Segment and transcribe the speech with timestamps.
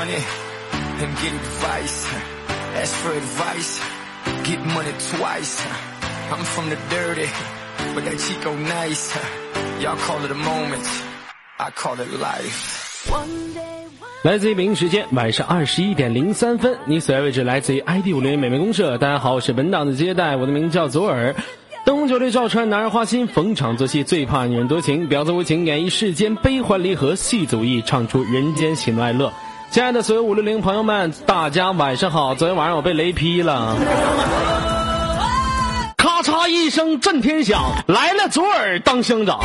[0.00, 0.16] money
[14.22, 18.96] 来自于北京时间晚上二十一点零三分，你所在位置来自于 ID 五零美美公社。
[18.96, 21.34] 大家好，我是本档的接待，我的名字叫左耳。
[21.84, 29.30] 灯红酒绿照穿男人花心，逢场作戏最怕女人多情，婊子无情演绎世间悲欢离合，戏祖义唱出人间喜怒哀乐。
[29.70, 32.34] 亲爱的所有五六零朋友们，大家晚上好。
[32.34, 33.76] 昨天晚上我被雷劈了，
[35.96, 39.38] 咔嚓一声震天响，来了左耳当乡长。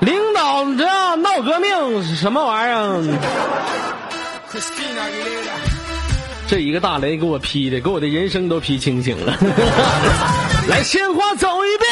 [0.00, 3.00] 领导这闹革命什么玩意儿？
[6.48, 9.38] 这一个大雷给我劈的，给我的人生都劈清醒了。
[10.68, 11.88] 来，鲜花走一遍。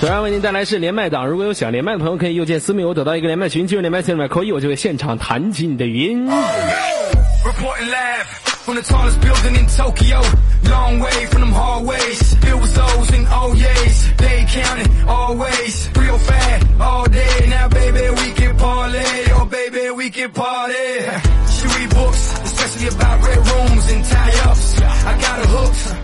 [0.00, 6.24] 昨然为您带来是连麦档，如果有想连麦的朋友，可以右键私密我得到一个连麦群，进入连麦群里面扣一，我就会现场弹起你的语音。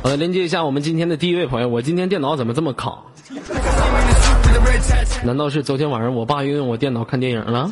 [0.03, 2.93] 呃的连接一下我们今天的第一位朋友我今天电脑怎么这么卡？
[5.25, 7.71] 难道是昨天晚上我爸又用我电脑看电影了？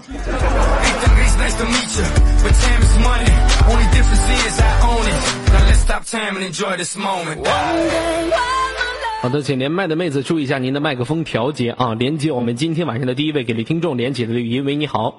[9.22, 14.64] 好的请连麦的妹子注意一下您的麦克风调节啊连接我们今天晚上的第一位给力听众连接的语音。
[14.64, 15.14] 为你好。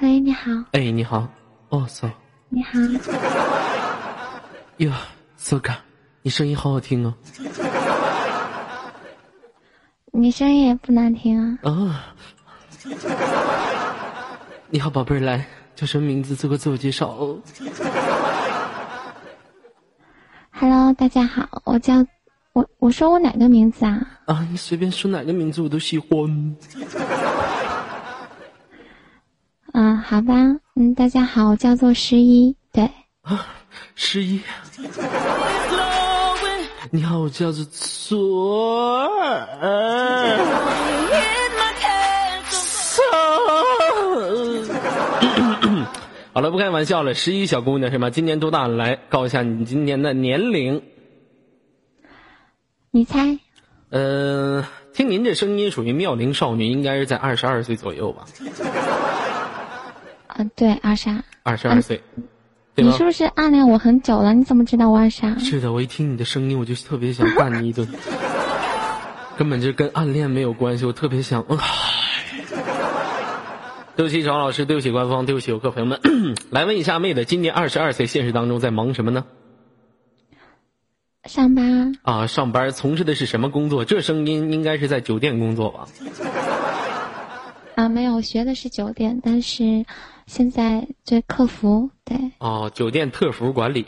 [0.00, 0.50] 喂你好。
[0.72, 1.28] 哎你好。
[1.70, 2.08] 哦，so，
[2.48, 2.78] 你好，
[4.76, 4.92] 哟
[5.36, 5.78] ，so 嘎，
[6.22, 7.14] 你声音好好听哦，
[10.12, 11.58] 你声音也不难听啊。
[11.62, 11.94] 哦，
[14.70, 15.44] 你好，宝贝儿，来，
[15.74, 16.36] 叫什么名字？
[16.36, 17.38] 做个自我介绍哦。
[20.52, 22.04] Hello，大家好，我叫
[22.52, 24.06] 我我说我哪个名字啊？
[24.26, 26.08] 啊，你随便说哪个名字我都喜欢。
[30.04, 30.34] 嗯，好吧，
[30.76, 32.84] 嗯，大家好，我叫做十一，对，
[33.22, 33.46] 啊
[33.94, 34.38] 十一，
[36.90, 39.48] 你好，我叫做左耳。
[46.34, 47.14] 好了，不开玩笑了。
[47.14, 48.10] 十一小姑娘是吗？
[48.10, 48.76] 今年多大了？
[48.76, 50.82] 来告一下你今年的年龄。
[52.90, 53.38] 你猜？
[53.90, 58.26] 嗯、听您这声音属于妙龄少女，应该是在二十二岁左右吧？
[60.36, 61.22] 啊，对，二十二。
[61.42, 62.02] 二十二岁，
[62.74, 63.04] 对你是？
[63.04, 64.34] 不是暗恋我很久了？
[64.34, 65.38] 你怎么知道我二十二？
[65.38, 67.86] 是的，我一听你的声音，我就特别想干你一顿，
[69.38, 70.84] 根本就跟暗恋没有关系。
[70.84, 71.56] 我特别想，唉
[73.96, 76.00] 对不起，张老师，对不起，官方，对不起，游客朋友们。
[76.50, 79.24] 来问一下妹子，今年二十二岁，现实当中在忙什么呢？
[81.28, 81.96] 上班？
[82.02, 83.84] 啊，上班，从事的是什么工作？
[83.84, 85.86] 这声音应该是在酒店工作吧？
[87.76, 89.84] 啊，没有，学的是酒店，但是
[90.26, 93.86] 现在对客服，对，哦，酒店客服管理。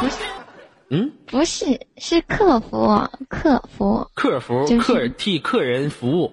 [0.00, 0.24] 不是，
[0.88, 4.06] 嗯，不是，是客服，客服。
[4.14, 6.32] 客服，就是客替客人服务。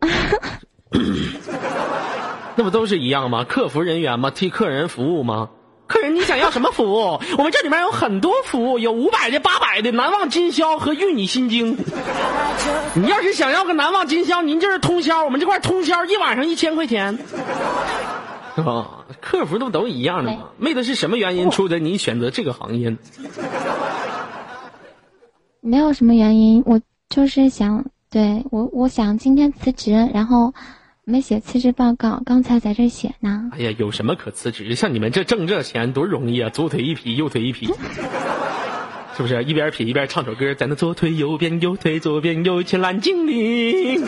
[2.56, 3.44] 那不都是一样吗？
[3.44, 4.30] 客服人员吗？
[4.30, 5.50] 替客人服务吗？
[5.86, 7.20] 客人，你想要什么服务？
[7.38, 11.76] 我们这里面有很多服务，有五百的、八百的，难忘今宵和玉女心经。
[12.94, 17.18] 你要是想要个难忘今宵，您就是通宵，我们这块通宵一晚上一千块钱。
[18.56, 19.04] 是 吧？
[19.20, 20.48] 客服都都一样的嘛。
[20.58, 22.96] 妹子是什么原因出的你选择这个行业？
[25.60, 30.52] 没有什么原因，我就是想，对我，我想今天辞职，然后
[31.08, 33.52] 没写辞职报告，刚才在这写呢。
[33.52, 34.74] 哎呀，有什么可辞职？
[34.74, 36.50] 像你们这挣这钱多容易啊！
[36.50, 37.66] 左腿一劈，右腿一劈，
[39.16, 39.44] 是不是？
[39.44, 44.04] 一边劈一边唱首歌，在那左腿右边，右腿左边，有一群蓝精灵。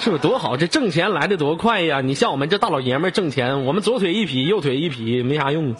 [0.00, 0.56] 是不是多好？
[0.56, 2.00] 这挣钱来的多快呀！
[2.00, 5.76] 你像我们这大老爷们儿挣钱，我们左腿一劈，右腿一劈，没啥用。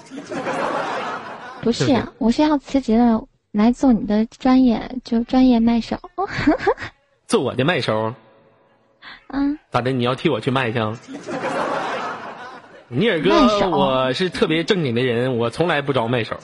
[1.63, 5.99] 不是是不是，我是要辞职了，来做你的专业，就专业卖手。
[7.29, 8.15] 做我的卖手，
[9.29, 9.93] 嗯，咋的？
[9.93, 10.99] 你要替我去卖去啊？
[12.89, 13.31] 尼尔哥
[13.71, 16.39] 我是特别正经的人，我从来不招卖手。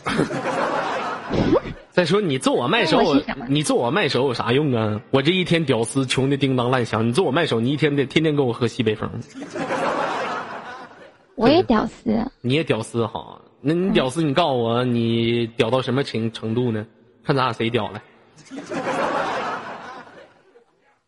[1.90, 3.02] 再说你做我卖手
[3.48, 5.00] 你做我卖手有啥用啊？
[5.10, 7.08] 我这一天屌丝，穷的叮当乱响。
[7.08, 9.10] 你做我卖手，你一天得天天跟我喝西北风，
[11.36, 13.40] 我也屌丝，你也屌丝哈。
[13.62, 16.86] 那你屌丝，你告诉我，你屌到什么程程度呢？
[17.28, 18.02] 看咱俩谁屌了。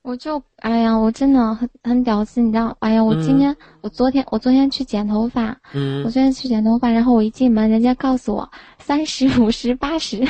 [0.02, 2.76] 我就哎呀，我真的很很屌丝，你知道？
[2.80, 10.22] 哎呀，我今天、我昨天我昨天去剪头发，嗯我昨天去剪头发，然后我一进门，人家告诉我三十、五十、八十，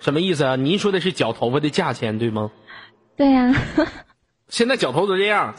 [0.00, 0.56] 什么意思啊？
[0.56, 2.50] 您说的是绞头发的价钱对吗？
[3.16, 3.54] 对呀、
[4.50, 5.54] 现在绞头都这样，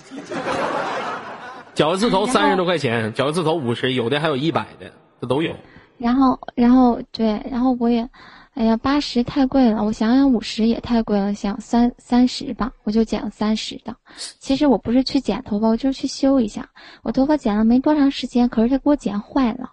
[1.74, 4.92] 绞一次头三十多块钱，绞一次头五十，有的还有一百的，
[5.22, 5.56] 这都有。
[5.98, 8.10] 然后然后对，然后我也，
[8.54, 13.96] 哎呀，八十太贵了，我想想五十也太贵了，想三三十吧，我就剪了三十的。
[14.40, 16.70] 其实我不是去剪头发，我就是去修一下。
[17.04, 19.72] 我头发剪了没多长时间，可是他给我剪坏了。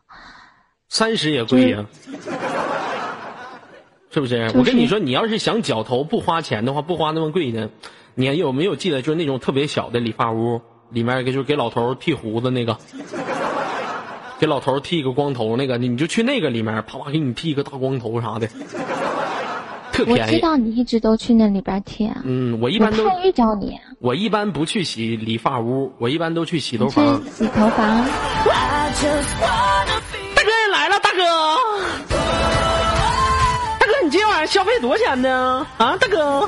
[0.88, 1.86] 三十也贵呀、
[4.10, 4.48] 是不是？
[4.48, 7.70] 是我跟你说，你要是想绞头不花钱的话，不花那么贵的，
[8.14, 12.78] 你还有没有记得就是那种特别小的理发屋，里面给就是给老头剃胡子那个，
[14.44, 18.46] 给老头儿剃个光头那个，你就去那个里面，啪啪给你剃个大光头啥的，
[19.90, 20.32] 特我便宜。
[20.32, 27.22] 知道你一直都去那里边剃，啊嗯，我一般都太遇着你，我一般不去洗理发屋，我一般都去洗头房。
[27.32, 28.04] 洗头房。
[30.34, 31.24] 大哥也来了，大哥，
[33.78, 35.66] 大哥，你今天晚上消费多少钱呢？
[35.78, 36.46] 啊，大哥。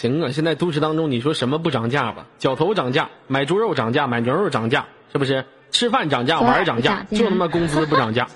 [0.00, 2.26] 行啊，现在都市当中，你说什么不涨价吧？
[2.38, 5.44] 脚头涨价，买猪肉涨价，买牛肉涨价，是不是？
[5.72, 8.28] 吃饭涨价，玩涨价就他妈工资不涨价。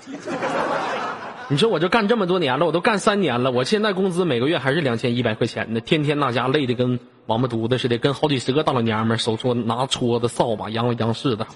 [1.47, 11.47] 你说我这干这么多年了，我都干三年了，我现在工资每个月还是两千一百块钱呢，天天那家累的跟王八犊子似的，跟好几十个大老娘们手搓拿戳子、扫把、洋洋式的。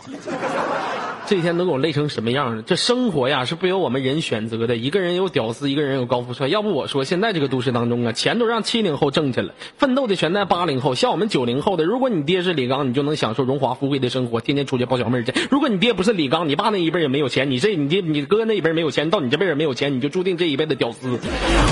[1.27, 2.63] 这一天能给我累成什么样呢？
[2.65, 6.47] 这生活呀是不由我们人选择的，一个人有屌丝，一个人有高富帅。
[6.47, 10.95] 要不我说，现在这个都市当中啊，钱都让七零后挣去了，奋斗的全在八零后。
[10.95, 15.33] 像我们九零后的，如果你爹是李刚，你就能享受荣华富贵的生活，天天出去抱小妹去。
[15.51, 21.19] 如果你爹不是李刚，你爸那一辈也没有钱，你这你爹你哥那一辈没有钱，到你这辈也没有钱，你就注定这一辈子屌丝。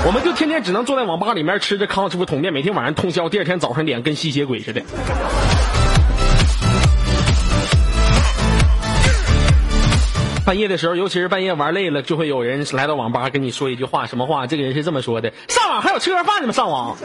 [0.06, 4.82] 我们就天天只能坐在网吧里面吃着康师傅桶面，每天晚上通宵，第二天早上脸跟吸血鬼似的。
[10.46, 14.46] 半夜的时候，尤其是半夜玩累了，就会有人来到网吧跟你说一句话，什么话？
[14.46, 16.54] 这个人是这么说的：上网还有吃个饭的吗？
[16.54, 16.96] 上网，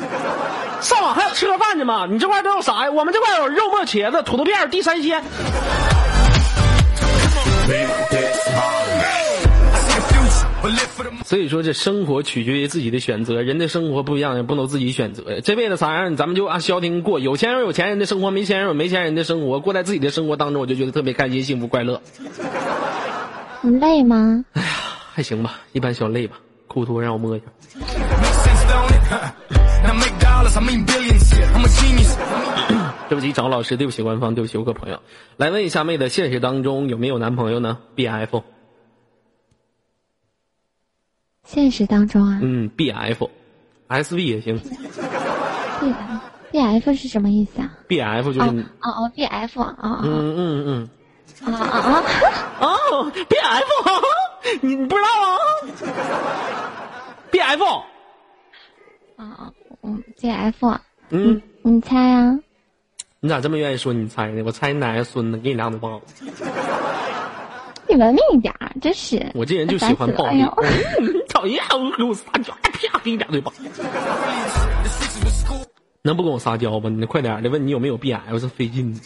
[0.83, 2.07] 上网还有吃个饭的吗？
[2.11, 2.91] 你这块都有啥呀？
[2.91, 5.25] 我们这块有肉末、茄子、土豆片、地三鲜。
[11.25, 15.41] 所以说，这生活取决于自己的选择，人的生活不一样，也不能自己选择。
[15.41, 17.19] 这辈子啥样，咱们就按消停过。
[17.21, 22.03] 有钱人有钱人的生活，没钱人有没钱人的生活，过在自己的生活当中，我就觉得特别开心、幸福、快乐。
[23.63, 24.45] 你累吗？
[24.53, 24.69] 哎呀
[25.13, 26.39] 还行吧，一般小累吧。
[26.67, 27.47] 裤托让我摸一下。
[33.09, 35.01] 对不起，找老师，对不起，官方，对不起，我个朋友。
[35.37, 38.43] 来问一下妹子，现实当中有没有男朋友呢？BF，
[41.45, 45.93] 现实当中啊嗯，BF，SV 也行，B
[46.53, 50.89] B F 是什么意思啊？，BF 就是，哦嗯哦哦，B F 啊啊嗯嗯，啊
[51.45, 52.05] 啊啊！
[52.61, 55.39] 哦，BF，你你不知道啊
[57.31, 57.83] ？BF，
[59.17, 59.51] 啊，
[59.83, 60.79] 嗯，J F，
[61.11, 62.39] 嗯，你猜啊？
[63.21, 64.43] 你咋这么愿意说你猜呢？
[64.45, 66.25] 我猜你奶奶孙子，给你两嘴巴子。
[67.89, 69.25] 你文明一点，真是。
[69.35, 73.51] 我这人就喜欢暴力烦死了哎，嗯 讨厌，我给我撒娇，啪，给你两嘴巴。
[76.03, 76.89] 能不跟我撒娇吗？
[76.89, 78.99] 你快点的问你有没有 BF 是费劲。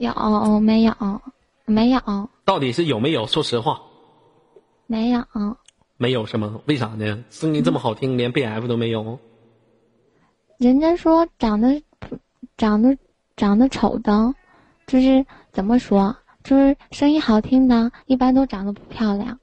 [0.00, 0.94] 有没有？
[1.66, 2.00] 没有，
[2.44, 3.26] 到底是有没有？
[3.26, 3.82] 说实话，
[4.86, 5.22] 没有。
[5.98, 6.58] 没有是吗？
[6.64, 7.22] 为啥呢？
[7.28, 9.18] 声音这么好听，连 BF 都没有。
[10.56, 11.82] 人家说长得
[12.56, 12.96] 长得
[13.36, 14.34] 长得丑的，
[14.86, 16.16] 就是怎么说？
[16.42, 19.36] 就是声音好听的，一般都长得不漂亮；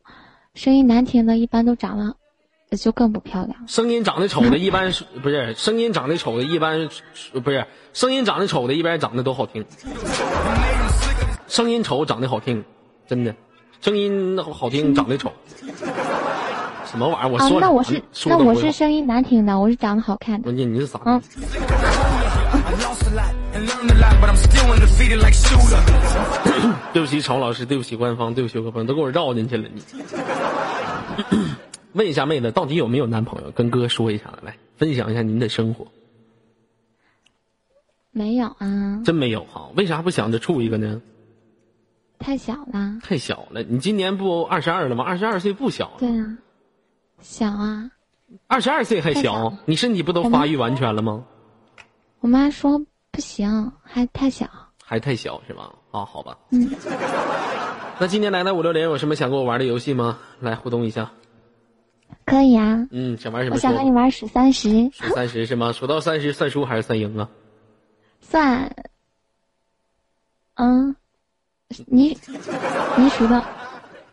[0.55, 2.15] 声音难听的，一般都长得
[2.75, 3.55] 就更不漂亮。
[3.67, 5.53] 声音长得丑的，一般是不是？
[5.55, 7.65] 声音长得丑的，一般是不是？
[7.93, 9.63] 声音长得丑的，一般长得都好听。
[11.47, 12.63] 声音丑长得好听，
[13.07, 13.33] 真的，
[13.79, 15.31] 声音好听长得丑。
[16.89, 17.29] 什么玩意儿？
[17.29, 20.43] 我啊说，啥那我是那我是声音难听的，我是长得好看的。
[20.43, 20.99] 关键你是啥？
[26.93, 29.67] 对不起，曹老师，对不起，官方，对不起，我个朋友，都给我绕进去了。
[29.71, 29.81] 你
[31.97, 33.49] 问一下妹子，到底有没有男朋友？
[33.51, 35.87] 跟哥说一下，来分享一下您的生活。
[38.11, 39.69] 没有啊，真没有哈？
[39.75, 41.01] 为啥不想着处一个呢？
[42.19, 42.97] 太小了。
[43.03, 45.03] 太小了，你今年不二十二了吗？
[45.03, 45.95] 二十二岁不小了。
[45.99, 46.37] 对啊，
[47.19, 47.91] 小啊，
[48.47, 51.25] 二十二岁还小小，你身体不都发育完全了吗？
[52.19, 52.79] 我妈说
[53.11, 54.47] 不行，还太小。
[54.83, 55.73] 还太小是吧？
[55.91, 56.37] 啊，好吧。
[56.51, 56.69] 嗯。
[57.99, 60.19] 那今天来到五六零有什么想跟我玩的游戏吗？
[60.39, 61.11] 来互动一下。
[62.25, 63.59] 可以啊，嗯，想玩什么我？
[63.59, 65.71] 想和你玩数三十，数三十是吗？
[65.71, 67.29] 数到三十算输还是算赢啊？
[68.21, 68.69] 算，
[70.55, 70.95] 嗯，
[71.85, 72.17] 你
[72.97, 73.43] 你数到，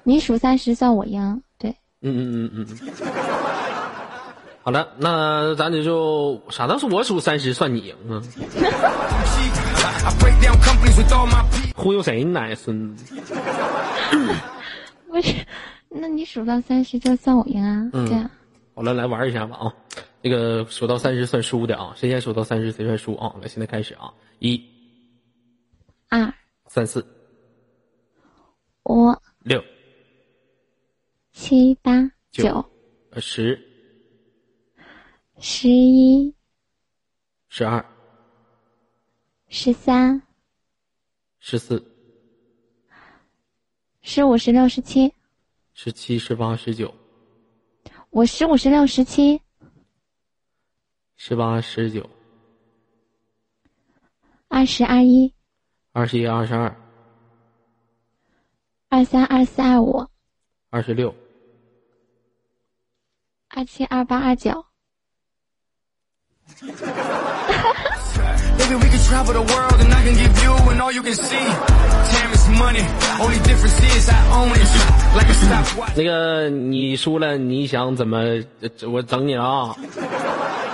[0.04, 1.70] 你数三十算我赢，对，
[2.02, 2.66] 嗯嗯嗯嗯。
[2.82, 2.92] 嗯。
[4.62, 8.22] 好了，那咱这就啥都是我数三十算你赢啊.
[11.76, 12.40] 忽悠谁呢？
[12.40, 13.14] 奶孙子！
[15.10, 15.34] 不是，
[15.96, 18.08] 那你数到三十就算我赢啊，嗯。
[18.08, 18.30] 对啊，
[18.74, 19.74] 好了，来玩一下吧啊！
[20.20, 23.34] 那个数到三十算输的啊，谁先数到三十谁算输啊！
[23.40, 24.60] 来，现在开始啊，一、
[26.08, 26.34] 二。
[26.66, 27.06] 三、四、
[28.84, 29.14] 五。
[29.40, 29.62] 六、
[31.30, 31.92] 七八
[32.32, 32.70] 九九。
[33.10, 33.60] 呃十、
[35.38, 36.34] 十一
[37.48, 37.84] 十二、
[39.48, 40.20] 十三。
[41.38, 41.84] 十四、
[44.00, 45.12] 十五十六十七，
[45.76, 46.94] 十七、十八、十九、
[48.10, 49.42] 我十五十六十七
[51.16, 52.08] 十八、十九、
[54.46, 55.34] 二十二一。
[55.90, 56.74] 二十一、二十二、
[58.88, 60.06] 二三二四二五。
[60.70, 61.12] 二十六、
[63.48, 64.64] 二七二八二九
[68.58, 71.14] Maybe we can travel the world and I can give you and all you can
[71.14, 71.44] see.
[72.12, 72.84] Time is money.
[73.20, 74.68] Only difference is I own it.
[75.16, 75.92] Like a stopwatch.
[75.96, 78.18] 那个你输了，你想怎么？
[78.18, 79.76] 呃我整你了啊！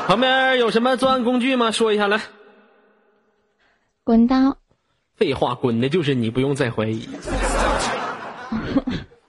[0.07, 1.71] 旁边有什么作案工具吗？
[1.71, 2.21] 说一下来。
[4.05, 4.57] 滚刀
[5.17, 7.09] 废话，滚的就是你，不用再怀疑。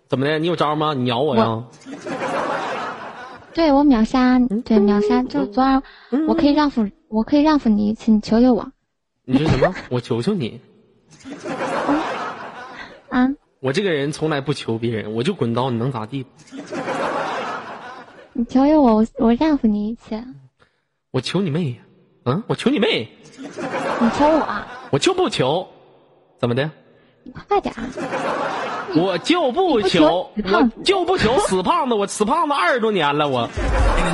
[0.10, 0.40] 怎么的？
[0.40, 0.94] 你有招吗？
[0.94, 1.64] 你咬我呀？
[3.54, 5.82] 对我秒杀，对秒杀，就昨晚
[6.28, 8.72] 我可以让服，我可以让服你一次，你求求我
[9.26, 9.74] 你说什么？
[9.90, 10.60] 我求求你，
[13.10, 13.30] 啊！
[13.60, 16.26] 我这个人从来不求别人，我就滚刀，你能咋地？
[18.34, 20.24] 你求求我，我我让服你一次，
[21.12, 21.78] 我求你妹呀！
[22.26, 25.68] 嗯，我求你妹，你求我，我就不求，
[26.40, 26.70] 怎么的？
[27.24, 28.71] 你快点儿！
[29.00, 33.48] 我就不求，我就不求死胖子，我死胖子二十多年了，我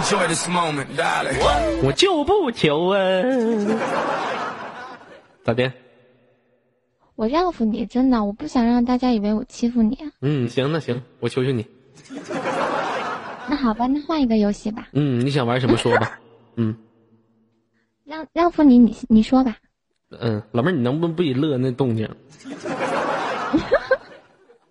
[0.01, 0.85] enjoy this moment,
[1.83, 2.97] 我就不求啊！
[5.43, 5.71] 咋的？
[7.15, 9.97] 我让服你，真的，我不想让大家以为我欺负你。
[10.21, 11.65] 嗯，行，那行，我求求你。
[13.49, 16.19] 那好吧，那换一个游戏吧，嗯，你想玩什么说吧。
[16.57, 16.75] 嗯
[18.05, 19.57] 让让服你，你你说吧。
[20.11, 22.07] 嗯，老妹儿，你能不能不许乐那动静？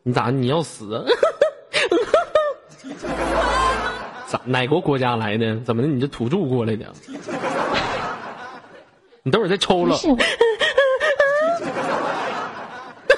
[0.06, 1.02] 你咋你要死啊？
[4.28, 5.58] 咋哪国国家来的？
[5.64, 5.88] 怎么的？
[5.88, 6.86] 你这土著过来的？
[9.24, 9.96] 你等会儿再抽了。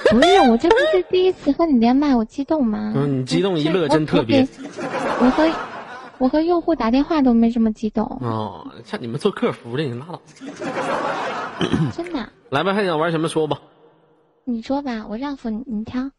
[0.09, 2.91] 不是我，这不是第一次和你连麦，我激动吗？
[2.95, 4.47] 嗯，你激动一乐真特别。
[5.19, 5.47] 我我和
[6.17, 10.19] 我和用户打电话都没这么激动，哦，像你们做客服的，你拉倒。
[11.95, 12.27] 真的。
[12.49, 13.61] 来吧，还想玩什么说吧？
[14.43, 16.09] 你说吧，我让服你，你挑。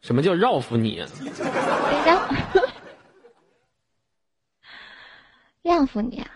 [0.00, 1.08] 什么叫绕服你啊？
[2.04, 2.20] 让
[5.62, 6.30] 让服你啊？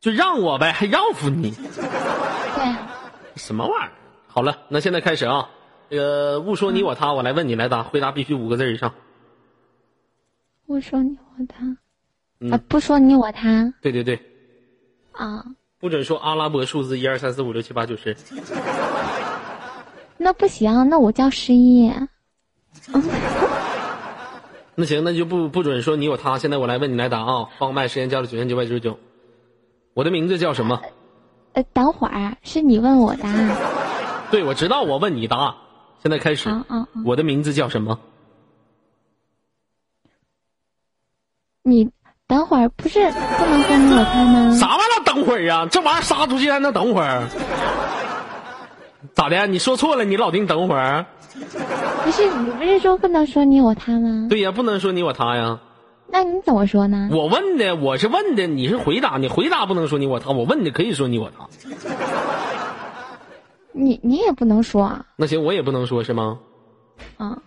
[0.00, 1.50] 就让我呗，还让服你？
[1.52, 3.92] 对啊，什么玩意儿？
[4.26, 5.50] 好了，那现在开始啊。
[5.90, 8.94] 这个勿说你我他，我来问你来答，回答必须五个字以上。
[10.66, 11.78] 勿说你我他，
[12.40, 14.20] 嗯啊，不说你我他对对对，
[15.12, 15.42] 啊，
[15.78, 18.14] 不准说阿拉伯数字一二三四五六七八九十。
[20.18, 21.54] 那不行，那我叫十
[22.94, 23.02] 一。
[24.74, 26.38] 那行，那就不不准说你有他。
[26.38, 27.48] 现在我来问你来答啊。
[27.58, 28.98] 放麦时间交了九千九百九十九。
[29.94, 30.80] 我的名字叫什么？
[31.54, 33.56] 呃，等会儿是你问我答案。
[34.30, 35.56] 对，我知道，我问你答。
[36.02, 36.48] 现在开始。
[37.04, 37.98] 我的名字叫什么？
[41.64, 41.90] 你
[42.28, 44.54] 等会儿不是不能说你我他吗？
[44.54, 45.04] 啥玩意儿？
[45.04, 45.66] 等会儿啊！
[45.70, 47.26] 这玩意儿杀出去还能等会儿？
[49.14, 49.46] 咋的？
[49.46, 51.06] 你说错了，你老丁等会儿。
[52.04, 54.26] 不是你不是说不能说你我他吗？
[54.28, 55.60] 对呀，不能说你我他呀。
[56.10, 57.08] 那你怎么说呢？
[57.12, 61.46] 我问的，我是问的，你是回答，你回答不能说你我他，我问的可以说你我他。
[63.72, 65.06] 你你也不能说啊。
[65.16, 66.40] 那行，我也不能说是吗？
[67.18, 67.42] 啊，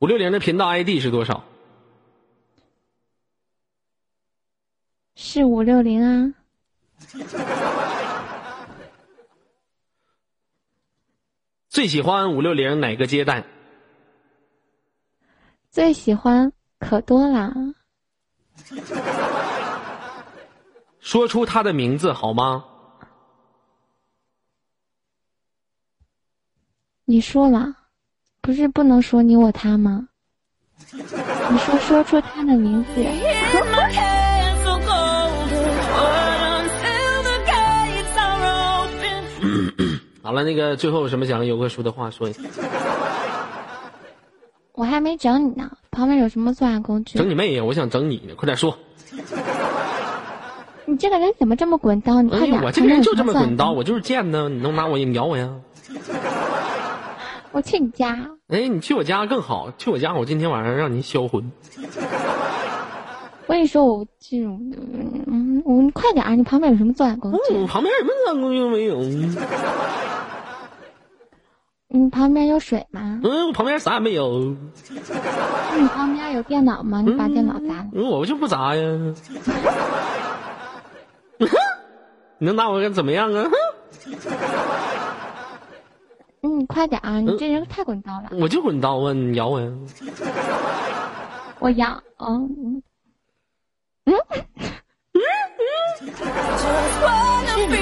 [0.00, 1.44] 五六零的频道 ID 是多少？
[5.14, 6.34] 是五六零啊。
[11.74, 13.42] 最喜欢五六零哪个接待？
[15.72, 17.52] 最喜欢可多啦，
[21.00, 22.64] 说出他的名字好吗？
[27.06, 27.74] 你说了，
[28.40, 30.08] 不是不能说你我他吗？
[30.92, 33.04] 你说说出他的名字。
[40.24, 42.40] 好了，那个最后有什么想有个说的话说一下。
[44.72, 47.18] 我还没整你呢，旁边有什么作案工具？
[47.18, 47.62] 整你妹呀！
[47.62, 48.78] 我想整你呢，快点说。
[50.86, 52.22] 你这个人怎么这么滚刀？
[52.22, 52.62] 你快点！
[52.62, 55.50] 我这个人就这么滚刀，我就是贱呢，你能拿我你咬我呀？
[57.52, 61.52] 我去你家，哎，你去我家更好，去我家我今天晚上让你销魂。
[63.46, 64.72] 我跟你说，我这种，
[65.26, 66.34] 嗯，我你快点儿！
[66.34, 67.54] 你旁边有什么作案工具？
[67.54, 68.98] 嗯，旁边什么作案工具都没有？
[71.96, 73.20] 你旁边有水吗？
[73.22, 74.40] 嗯，我旁边啥也没有。
[74.90, 77.00] 你旁边有电脑吗？
[77.06, 77.86] 你把电脑砸了。
[77.94, 78.82] 嗯，我就不砸呀。
[82.38, 83.44] 你能拿我怎么样啊？
[86.42, 87.20] 嗯，你快点啊！
[87.20, 88.30] 你这人太滚刀了。
[88.32, 89.12] 我就滚刀啊！
[89.12, 89.70] 你咬我呀？
[91.60, 92.82] 我咬，哦，嗯
[94.04, 94.12] 嗯
[95.14, 95.22] 嗯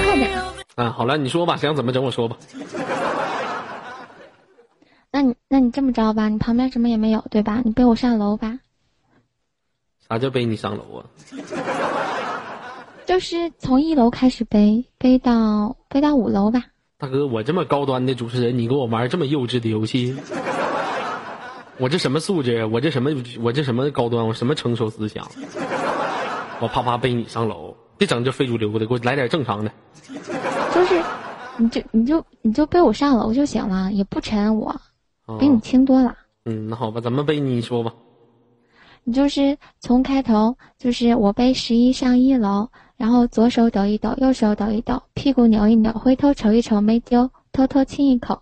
[0.05, 0.43] 快点儿。
[0.75, 2.37] 啊，好了，你说吧，想怎么整我说吧。
[5.15, 7.61] 那你那你这么着吧，你旁边什么也没有，对吧？
[7.63, 8.57] 你背我上楼吧。
[10.09, 11.05] 啥叫背你上楼啊？
[13.05, 16.63] 就是从一楼开始背，背到背到五楼吧。
[16.97, 20.17] 大哥，我这么高端的主持人，你给我玩这么幼稚的游戏，
[21.77, 22.65] 我这什么素质？
[22.65, 23.11] 我这什么？
[23.41, 24.27] 我这什么高端？
[24.27, 25.29] 我什么成熟思想？
[26.59, 29.71] 我啪啪背你上楼，别整这非主流的，给我来点正常的。
[30.73, 30.99] 就是，
[31.57, 34.81] 你就你就你就背我上楼就行了，也不沉我，啊
[35.39, 36.15] 比你轻多了。
[36.45, 37.93] 嗯，那好吧，咱们背你说吧。
[39.05, 48.41] 你就是从开头，就是我背十一上一楼，然后左手抖一抖，右手抖一抖，屁股扭一扭，回头瞅一瞅没丢，偷偷亲一口，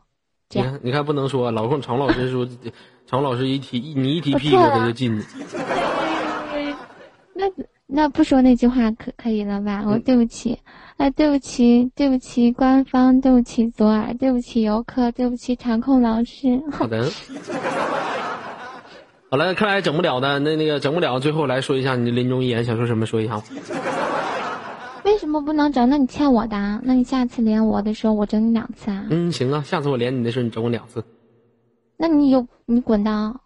[0.50, 0.68] 这样。
[0.68, 2.48] 你看，你看，不能说老公常老师说，
[3.08, 5.28] 常老师一提你一提屁股他就进去。
[7.34, 7.46] 那
[7.88, 9.84] 那不说那句话可可以了吧？
[9.88, 10.60] 我对不起，
[11.02, 16.62] 啊，对不起，对不起，官方，对不起，左耳，对不起，游客，对不起，场控老师。
[16.72, 17.10] 好的。
[19.32, 23.42] 好了，看来整不了的，那那个整不了，最后来说一下你的临终遗言，想说什么说一下。
[25.04, 25.90] 为什么不能整？
[25.90, 29.04] 那你欠我的啊，那你下次连我的时候，我整你两次啊？
[29.10, 31.04] 嗯，行啊，下次我连你的时候，你整我两次。
[31.98, 33.42] 那你有你滚刀，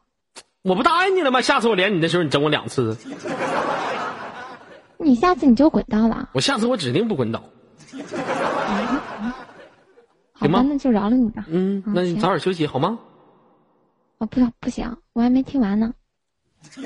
[0.62, 1.39] 我不答应你了吗？
[1.39, 2.98] 下次我连你的时候，你整我两次。
[5.06, 6.28] 你下次你就滚刀了。
[6.34, 7.44] 我下次我指定不滚倒。
[10.34, 11.46] 好吗那就饶了你吧。
[11.48, 12.98] 嗯，那你早点休息好吗？
[14.18, 15.94] 哦，不不行，我还没听完呢。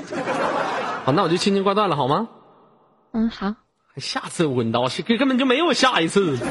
[1.04, 2.28] 好，那我就轻轻挂断了好吗？
[3.12, 3.54] 嗯，好。
[3.96, 6.36] 下次我滚刀是根本就没有下一次。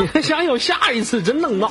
[0.00, 1.68] 你还想有下一次，真能闹。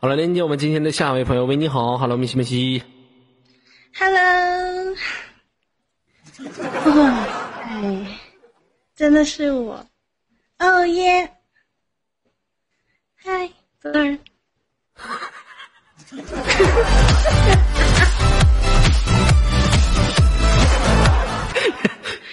[0.00, 2.82] 好了，连接我们今天的下一位朋友，喂，你好，Hello，米西米西。
[3.94, 4.96] Hello，
[6.86, 7.26] 哇，
[7.64, 8.18] 哎，
[8.96, 9.86] 真的是我，
[10.60, 11.30] 哦耶！
[13.16, 13.50] 嗨，
[13.82, 14.18] 左耳，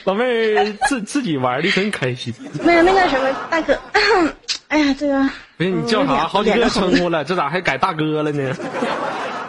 [0.05, 2.33] 老妹儿自自己玩的真开心。
[2.63, 3.77] 没有那个什么大哥，
[4.69, 5.21] 哎呀，这个
[5.57, 6.27] 不是你叫啥？
[6.27, 8.55] 好几个称呼了，这咋还改大哥了呢？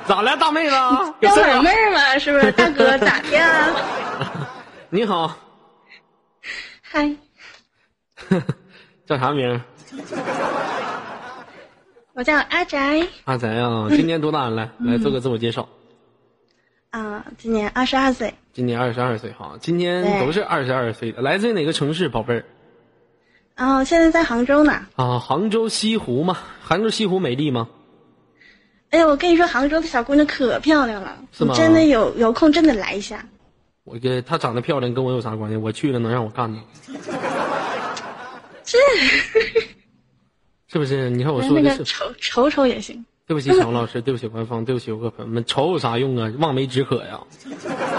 [0.08, 0.74] 咋了，大妹子？
[1.20, 1.70] 有叫事儿啊老妹？
[1.70, 2.50] 儿嘛，是不是？
[2.52, 3.68] 大哥咋的呀？
[4.88, 5.36] 你好，
[6.80, 7.14] 嗨，
[9.06, 9.60] 叫啥名？
[12.14, 14.70] 我叫阿宅，阿宅啊，今年多大了？
[14.78, 15.68] 来来做个自我介绍。
[16.90, 21.20] 啊、今年二十二岁，今年二十二岁哈，今年都是二十二岁的。
[21.20, 22.44] 来自于哪个城市，宝贝儿？
[23.54, 24.86] 然后现在在杭州呢。
[24.94, 26.38] 啊，杭州西湖吗？
[26.62, 27.68] 杭州西湖美丽吗？
[28.88, 33.28] 哎呀，我跟你说，杭州的小姑娘可漂亮了，是吗你真的有有空真的来一下。
[33.84, 35.56] 我跟她长得漂亮跟我有啥关系？
[35.58, 36.64] 我去了能让我干吗？
[38.64, 38.78] 这
[40.72, 41.10] 是不是？
[41.10, 43.04] 你看我说的是，那个瞅瞅瞅也行。
[43.26, 46.32] 对不起，小老师，对不起官方，对不起游客朋友们，瞅有啥用啊？
[46.38, 47.18] 望梅止渴呀。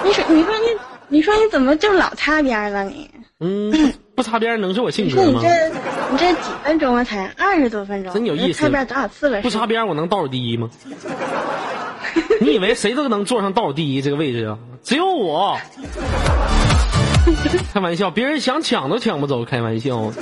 [0.04, 0.66] 你说，你说你，
[1.10, 3.10] 你说你怎么就老擦边儿了你？
[3.42, 3.78] 嗯，不
[4.16, 5.34] 不擦边能是我性格吗？
[5.34, 5.50] 你你这
[6.12, 7.04] 你这几分钟啊？
[7.04, 9.42] 才二十多分钟，真有意思擦边多少次了？
[9.42, 10.70] 不擦边我能倒数第一吗？
[12.40, 14.58] 你以为谁都能坐上倒数第一这个位置啊？
[14.82, 15.58] 只有我。
[17.74, 20.14] 开玩笑，别人想抢都抢不走，开玩笑。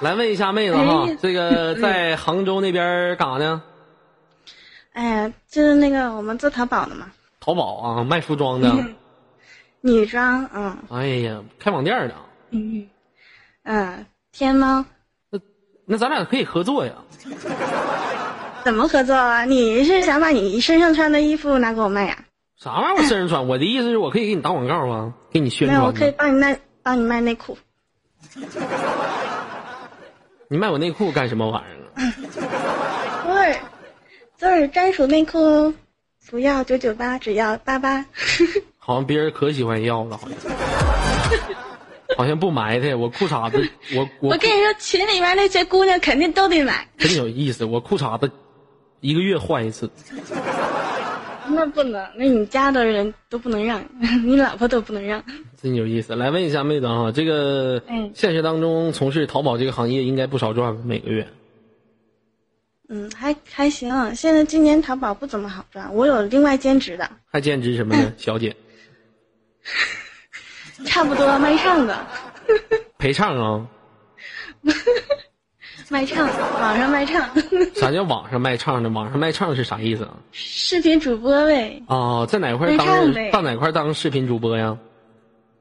[0.00, 3.62] 来问一下妹子哈哎，这个 在杭州那边干啥呢？
[4.98, 7.06] 哎呀，就是那个我们做淘宝的嘛，
[7.38, 8.74] 淘宝啊，卖服装的。
[9.80, 12.14] 女装，嗯哎呀，开网店的。
[12.50, 12.88] 嗯
[13.62, 14.84] 嗯，天猫
[15.30, 15.38] 那
[15.86, 16.92] 那咱俩可以合作呀。
[18.64, 19.44] 怎么合作啊？
[19.44, 22.18] 你是想把你身上穿的衣服拿给我卖呀、
[22.56, 23.00] 啥玩意儿？
[23.00, 23.46] 我身上穿？
[23.46, 25.92] 我的意思是我可以给你打广告啊，给你宣没有，我。
[25.92, 27.56] 可以帮你卖，帮你卖内裤。
[30.48, 32.14] 你卖我内裤干什么玩意儿啊？
[34.38, 35.74] 左耳，左耳专属内裤哦，
[36.30, 38.04] 不要九九八，只要八八。
[38.78, 40.38] 好像别人可喜欢要了，好像。
[42.16, 46.88] 好像不埋汰我裤衩子， 我我我跟你说，群里面那些姑娘肯定都得买。
[46.98, 48.30] 真有意思，我裤衩子
[49.00, 49.90] 一个月换一次。
[51.50, 53.84] 那不能，那你家的人都不能让，
[54.24, 55.22] 你老婆都不能让。
[55.60, 56.14] 真有意思。
[56.16, 60.82] 来问一下妹子啊，这个嗯现实当中从事淘宝这个行业应该不少赚吧？
[60.84, 61.26] 每个月
[62.88, 64.14] 嗯，还还行。
[64.14, 68.12] 现在今年淘宝不怎么好赚，我有另外兼职的，还兼职什么呢？
[68.16, 68.54] 小姐
[70.86, 72.06] 差不多卖唱的，
[72.98, 73.66] 陪唱啊？
[75.90, 76.28] 卖唱，
[76.60, 77.26] 网上卖唱，
[77.74, 78.90] 啥叫网上卖唱呢？
[78.90, 80.16] 网上卖唱是啥意思啊？
[80.32, 81.82] 视频主播呗。
[81.88, 84.76] 哦，在哪块当到哪块当视频主播呀？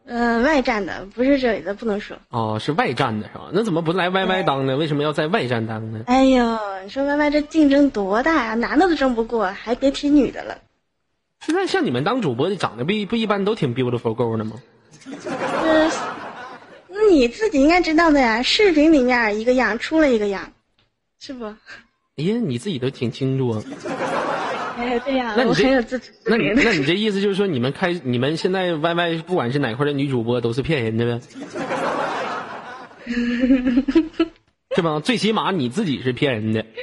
[0.10, 2.18] 嗯、外站的，不是这里的，不能说。
[2.30, 3.50] 哦，是外站的是吧？
[3.52, 4.78] 那怎么不来 YY 当呢？
[4.78, 6.00] 为什么要在外站当呢？
[6.08, 8.54] 哎呦，你说 YY 这竞争多大呀？
[8.54, 10.58] 男的都争不过，还别提女的了。
[11.46, 14.54] 现在像你们当主播的，长得不一不一般都挺 beautiful girl 的吗？
[15.22, 15.30] 这，
[16.88, 18.42] 那你自己应该知道的呀。
[18.42, 20.54] 视频里面一个样，出了一个样，
[21.20, 21.46] 是不？
[21.46, 23.62] 哎呀，你自己都挺清楚啊。
[24.78, 25.82] 哎，对呀，那你这
[26.26, 26.52] 那你。
[26.56, 31.22] 那你这意思就是说，你们开你们现在 YY 不管是哪块的女主播都是骗人的呗？
[34.76, 35.00] 是吧？
[35.00, 36.64] 最起码你自己是骗人的。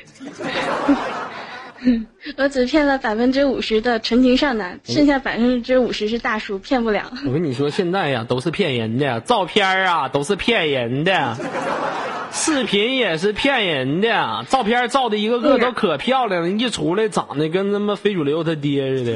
[2.39, 7.13] 我只骗了百分之五十的纯情少男，剩下百分之五十是大叔，骗不了。
[7.27, 11.37] 我跟你说，现在呀都是骗人的，照片啊都是骗人的，
[12.37, 19.13] 视频也是骗人的，照片照的一个个都可漂亮了，一出来长得跟他妈非主流他爹似的。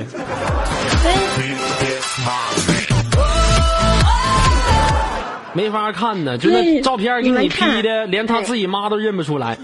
[5.52, 9.58] 没法看呢，就那照片给你你 P 的，连他自己妈都认不出来。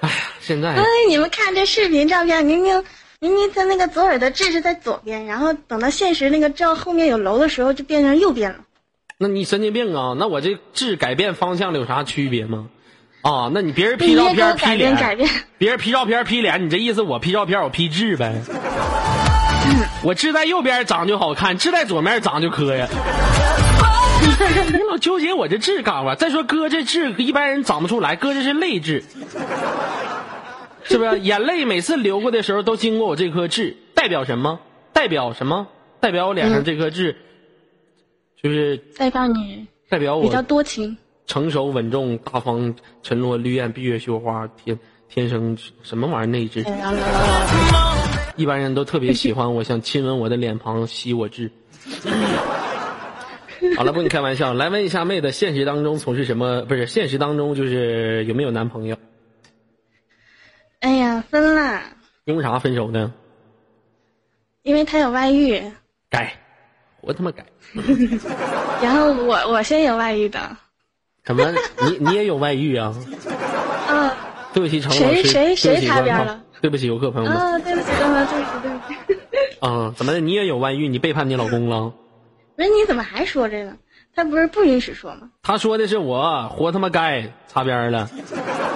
[0.00, 2.82] 哎呀，现在哎，你们看这视频照片，明明
[3.20, 8.56] 明明他那个左耳的痣是在左边，然后等到现实那个照后面有楼的时候，就变成右边了。
[9.22, 10.16] 那你神经病啊？
[10.18, 12.66] 那我这痣改变方向了有啥区别吗？
[13.22, 18.34] 啊，那你别人 P 照片 P 脸，改变，别人 P 照片 P 脸，你这意思我 P 照片我 P 痣呗？
[20.02, 22.88] 我痣在右边长就好看，痣在左面长就磕呀。
[24.72, 26.16] 你老纠结我这痣干嘛？
[26.16, 29.04] 再说哥这痣一般人长不出来，哥这是泪痣，
[30.82, 31.20] 是不是？
[31.20, 34.58] 眼泪每次流过的时候都经过我这颗痣，代表什么？
[34.92, 35.68] 代表什么？
[36.00, 37.16] 代表我脸上这颗痣，
[38.42, 40.96] 就是代表你代表我比较我多情。
[41.26, 44.78] 成熟稳重、大方、沉落绿艳、闭月羞花，天
[45.08, 46.60] 天生什么玩意儿那一只？
[48.36, 51.50] 一般人都特别喜欢我，想亲吻我的脸庞，吸我痣。
[53.76, 56.62] 好了，不跟你开玩笑，来问一下妹子，现实当中从事什么？
[56.62, 58.96] 不是现实当中就是有没有男朋友？
[60.80, 61.80] 哎呀，分了，
[62.24, 63.14] 因为啥分手呢？
[64.62, 65.62] 因为他有外遇，
[66.10, 66.41] 改，
[67.02, 67.44] 我他妈改
[68.82, 70.38] 然后我我先有外遇的。
[71.24, 71.52] 什么？
[71.86, 72.94] 你你也有外遇啊？
[73.88, 74.16] 啊
[74.52, 76.40] 对不起，程老师，谁谁谁擦边了？
[76.60, 77.38] 对不起，游客朋友们。
[77.38, 79.18] 啊，对不起，对不起，对不起。
[79.60, 80.20] 啊，怎么的？
[80.20, 80.88] 你也有外遇？
[80.88, 81.92] 你背叛你老公了？
[82.56, 83.72] 不是你怎么还说这个？
[84.14, 85.30] 他不是不允许说吗？
[85.42, 88.10] 他说的是我活他妈该擦边了，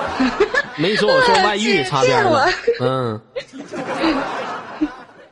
[0.78, 2.48] 没说我说外遇擦边了。
[2.80, 3.20] 嗯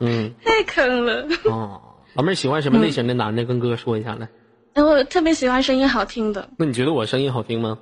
[0.01, 1.27] 嗯太坑了！
[1.51, 1.81] 哦，
[2.15, 3.45] 老妹儿喜欢什么类型的男的？
[3.45, 4.29] 跟哥说一下来。
[4.75, 7.79] 哎，我特别喜欢声音好听的，那你觉得我声音好听吗？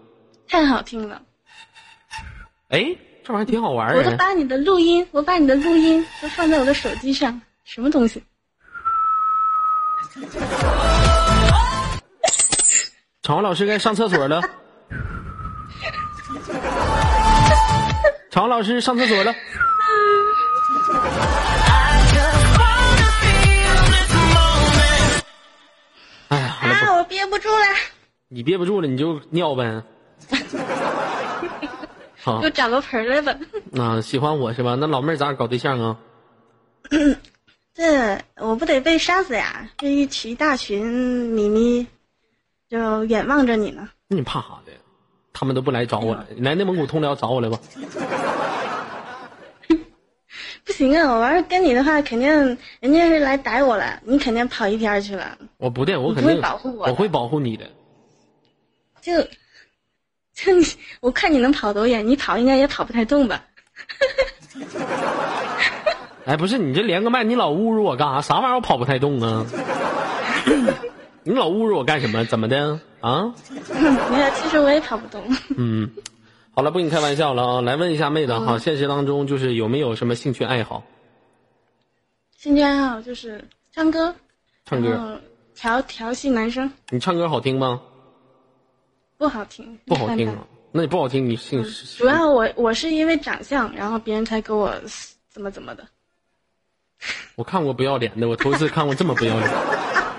[0.48, 1.22] 太好听了。
[2.68, 4.16] 哎，这玩意儿挺好玩我都。
[4.16, 8.22] 把你的录音，我把你的录音都放在我的手机上，什么东西？
[13.22, 14.40] 场王老师该上厕所了。
[18.30, 19.34] 场王老师上厕所了。
[27.32, 27.64] 不住了，
[28.28, 29.82] 你憋不住了，你就尿呗。
[32.20, 33.34] 好就找个盆儿来吧。
[33.74, 34.76] 啊，喜欢我是吧？
[34.78, 35.96] 那老妹儿咋搞对象啊？
[37.72, 39.70] 这我我不得被杀死呀！
[39.78, 41.86] 这一群大群咪咪，
[42.68, 43.88] 就远望着你呢。
[44.08, 44.72] 那你怕啥的？
[45.32, 47.58] 他们都不来找我了，来内蒙古通辽找我来吧。
[50.64, 51.12] 不行啊！
[51.12, 52.28] 我要是跟你的话，肯定
[52.80, 55.36] 人家是来逮我了，你肯定跑一边去了。
[55.58, 57.68] 我不对，我你不会保护我我会保护你的。
[59.00, 59.12] 就
[60.34, 60.64] 就你，
[61.00, 63.42] 我看你能跑多远，你跑应该也跑不太动吧？
[66.24, 68.20] 哎，不是你这连个麦，你老侮辱我干啥？
[68.22, 69.44] 啥玩意儿我跑不太动啊？
[71.24, 72.24] 你老侮辱我干什么？
[72.24, 73.34] 怎么的啊？
[74.10, 75.20] 没有，其实我也跑不动。
[75.56, 75.90] 嗯，
[76.54, 77.60] 好了，不跟你开玩笑了啊！
[77.62, 80.82] 来问一下妹子哈，现实当中就是有没有什么兴趣爱好？
[82.36, 84.14] 兴趣爱好就是唱歌，
[84.66, 85.18] 唱歌，
[85.54, 87.80] 调调戏男生，你唱歌好听吗？
[89.16, 90.46] 不好听，不好听啊。
[90.72, 91.64] 那你不好听，你姓
[91.96, 94.74] 主要我我是因为长相，然后别人才给我
[95.30, 95.86] 怎么怎么的。
[97.34, 99.50] 我看过不要脸的，我头一次看过这么不要脸。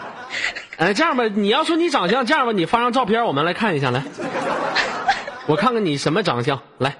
[0.77, 4.03] 哎，这样吧，你要说你长相，这样吧，你发张照片，我们来看一下，来，
[5.47, 6.95] 我看看你什么长相，来，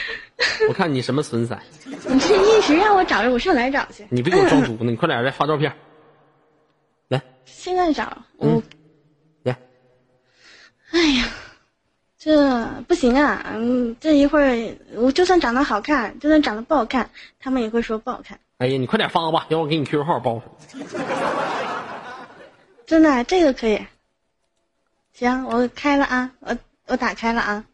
[0.68, 4.06] 我看你什么损色，你这一直让我找着，我上哪儿找去？
[4.10, 5.72] 你别给我装犊子，你快点来发照片，
[7.08, 8.62] 来现在找嗯我，
[9.42, 9.58] 来，
[10.90, 11.24] 哎呀，
[12.18, 13.46] 这不行啊！
[13.54, 18.38] 嗯，这一会儿我就算长得好看，就算长得不好看，他们也会说不好看。
[18.58, 20.90] 哎呀，你快点发吧，要我给你 QQ 号报上。
[22.86, 23.86] 真的，这个可以。
[25.14, 27.64] 行，我开了啊，我我打开了啊。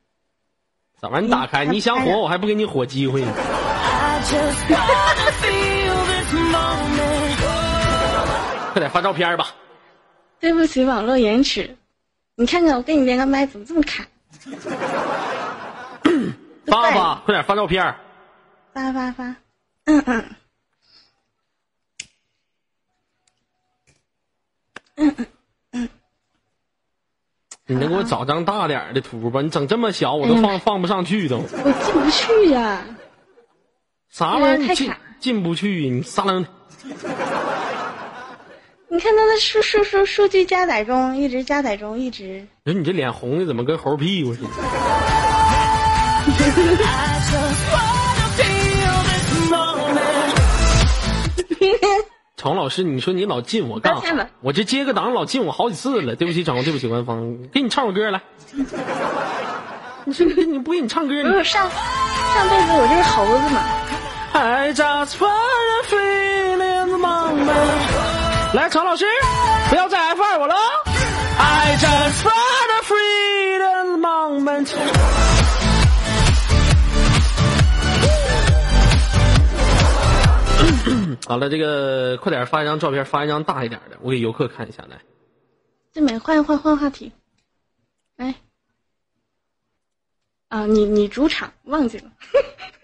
[1.04, 1.22] 咋玩？
[1.22, 3.30] 你打开，嗯你想火，我还不给你火机会呢。
[8.72, 9.48] 快点发照片吧。
[10.40, 11.76] 对不起，网络延迟。
[12.36, 14.06] 你看看我给你连个麦怎么这么卡？
[16.66, 17.94] 发吧，快点发照片。
[18.72, 19.24] 发发发，
[19.84, 20.24] 嗯嗯
[24.96, 25.26] 嗯嗯。
[27.66, 29.40] 你能给我找张大点儿的图吧？
[29.40, 31.38] 你整这么小，我都哎放放不上去都。
[31.38, 31.42] 我
[31.82, 32.82] 进不去呀、
[34.10, 34.68] 啥玩意儿？
[34.68, 36.48] 你进进不去，你撒楞的。
[38.88, 42.46] 你看它的数数数数据加载中，一直加载中，一直。
[42.64, 44.48] 你说你这脸红的怎么跟猴屁股似的？
[52.44, 54.28] 常老师，你说你老进我干啥？
[54.42, 58.20] 我这接个档老进我好几次了，对不起，长官，对不起，官方，给你唱首歌来。
[60.04, 63.62] 你说你你不给你唱歌，你不是上上辈子我就是猴子嘛。
[64.34, 68.52] I just wanna feel in the moment。
[68.52, 69.06] 来，常老师，
[69.70, 70.54] 不要再 F 二我了。
[71.38, 74.02] I just wanna feel in
[81.26, 85.00] 好了，这个快点发一张照片，发一张大一点的，我给游客看一下来。
[85.92, 87.12] 这美换换换话题，
[88.16, 88.34] 来。
[90.48, 92.10] 啊，你你主场忘记了，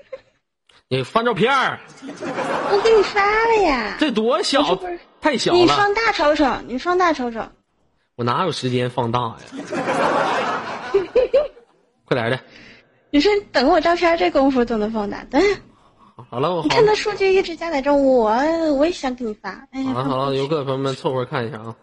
[0.88, 3.96] 你翻照片儿，我给你发了呀。
[4.00, 4.80] 这多小
[5.20, 7.48] 太小了，你放大瞅瞅，你放大瞅瞅。
[8.16, 9.36] 我哪有时间放大呀？
[12.06, 12.40] 快点的，
[13.10, 15.40] 你说等我照片这功夫都能放大，等
[16.28, 18.30] 好了，我看他数据一直加载中，我
[18.74, 19.66] 我也想给你发。
[19.70, 21.74] 哎呀，好了好了，游客朋友们凑合看一下啊。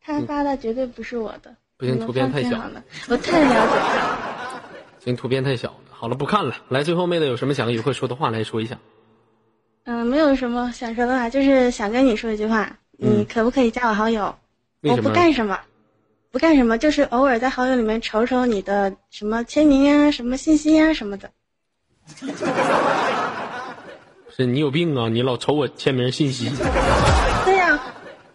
[0.00, 1.54] 他发的绝对不是我的。
[1.76, 4.62] 不行图片太小了，我太了解他了。
[4.98, 5.76] 行，图片太小了。
[5.90, 6.56] 好了，不看了。
[6.68, 8.78] 来，最后妹子有什么想跟游客说的话来说一下？
[9.84, 12.64] 嗯，没有什么想说的话，就是想跟你说一句话，
[12.98, 14.34] 嗯你可不可以加我好友？
[14.82, 14.96] 我？
[14.96, 15.58] 不干什么，
[16.30, 21.30] 不干什么，就是偶尔在好友里面瞅瞅你的什么签名啊、什么信息啊什么的。
[24.36, 25.08] 是你有病啊！
[25.08, 26.48] 你老瞅我签名信息。
[27.44, 27.78] 对呀、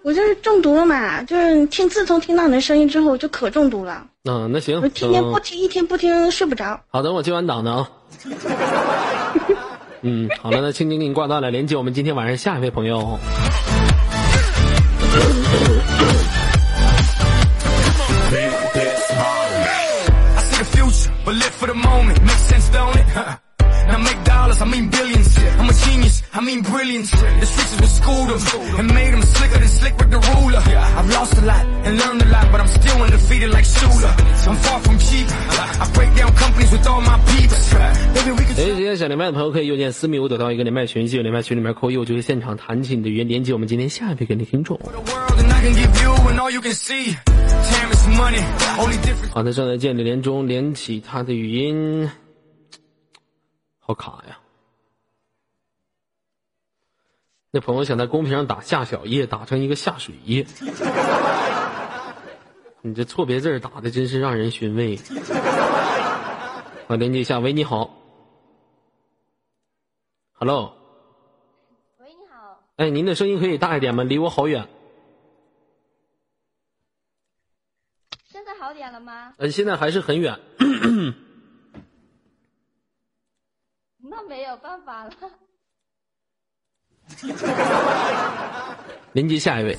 [0.01, 6.82] 我就是中毒了嘛，就是听自从听到你的声音之后，我就可中毒了，嗯、那行，我天天不嗯听，一天不听睡不着。
[6.89, 7.89] 好的，我接完档的啊。
[10.01, 13.17] 嗯，好了，那青青给你挂断了，连接我们今天晚上下一位朋友。
[21.63, 22.21] For the moment.
[22.23, 23.39] Makes sense, don't it?
[24.53, 25.37] Dollars, I mean billions.
[25.59, 27.11] I'm a genius, I mean brilliance.
[27.11, 28.39] The streets will school them
[28.79, 30.61] and made them slicker than slick with the ruler.
[30.61, 34.11] I've lost a lot and learned a lot, but I'm still undefeated like Shula.
[34.47, 35.27] I'm far from cheap.
[35.29, 37.73] I break down companies with all my peeps.
[38.13, 44.77] Baby, we can 哎，今天想连麦的朋友可以右键私密我得到一个连麦群，进入连麦群里面扣一，我就会现场弹起你的语言，连接我们今天下一位给你听众。
[44.77, 47.15] the world and I can give you and all you can see.
[47.25, 48.43] Time is money.
[48.77, 49.31] Only difference.
[49.33, 52.09] 好的，正在建立连中，连起他的语音，
[53.79, 54.37] 好卡呀。
[57.55, 60.43] 那朋友想在公屏上打夏小叶，打成一个下水叶。
[62.81, 64.97] 你这错别字打的真是让人寻味。
[66.89, 67.95] 我，连接一下，喂，你好
[70.31, 70.75] ，Hello，
[71.99, 74.03] 喂，你好，哎，您的声音可以大一点吗？
[74.03, 74.67] 离我好远。
[78.25, 79.35] 现在好点了吗？
[79.37, 80.39] 呃，现在还是很远。
[83.99, 85.13] 那没有办法了。
[89.13, 89.73] 连接下一位。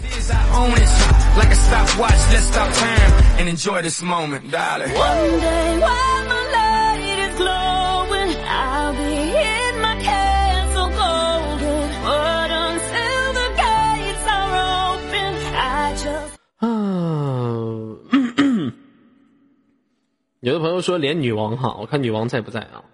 [20.41, 22.85] 有的朋友说，连女王哈，我看女王在不在啊？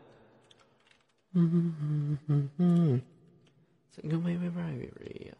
[1.34, 3.02] 嗯嗯嗯嗯嗯。
[4.02, 5.34] 这个喂喂喂喂喂呀！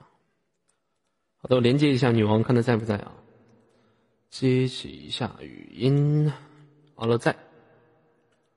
[1.43, 3.13] 好的，我连接一下女王，看她在不在啊？
[4.29, 6.31] 接起一下语音，
[6.95, 7.35] 好了，在。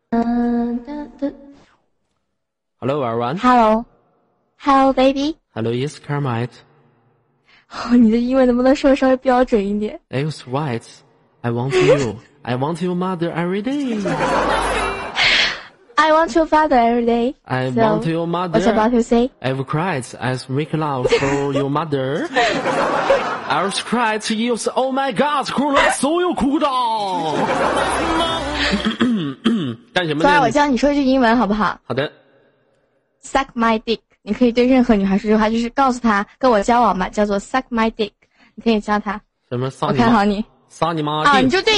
[0.09, 1.33] 嗯的的
[2.79, 3.37] Hello everyone。
[3.37, 6.51] ，Hello，Hello baby，Hello yes Carmite。
[7.71, 10.83] 哦，你的英文能不能说的稍微标准一点？I was right.
[11.41, 12.17] I want you.
[12.41, 14.82] I want your mother every day.
[16.03, 17.33] I want your father every day.
[17.47, 18.59] I So, want your mother.
[18.59, 19.31] What about you say?
[19.41, 22.27] I've cried as make love for your mother.
[23.47, 24.67] I've cried tears.
[24.67, 26.67] Oh my God，哭了，所有哭的。
[29.93, 30.51] 干什么昨晚我呢？
[30.51, 32.11] 教你说一句英文好不好好的
[33.23, 33.99] ，？Suck my dick。
[34.23, 38.11] 你可以对任何女孩说这句话，就是告诉她跟我交往吧，叫做 suck my dick。
[38.55, 39.93] 你可以教她，我什么？
[39.93, 41.31] 看好你撒你妈啊！
[41.33, 41.73] 腚你就对，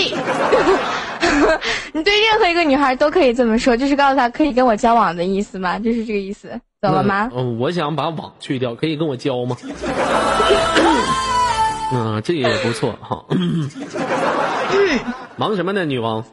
[1.93, 7.29] 你对任何一个女孩都可以这么说，就是告诉她可以跟我交往的意思吗，就是这个意思，懂了吗？
[7.35, 9.55] 嗯，我想把网去掉，可以跟我交吗？
[11.93, 13.23] 嗯，这个也不错哈。
[15.37, 16.23] 忙什么呢，女王？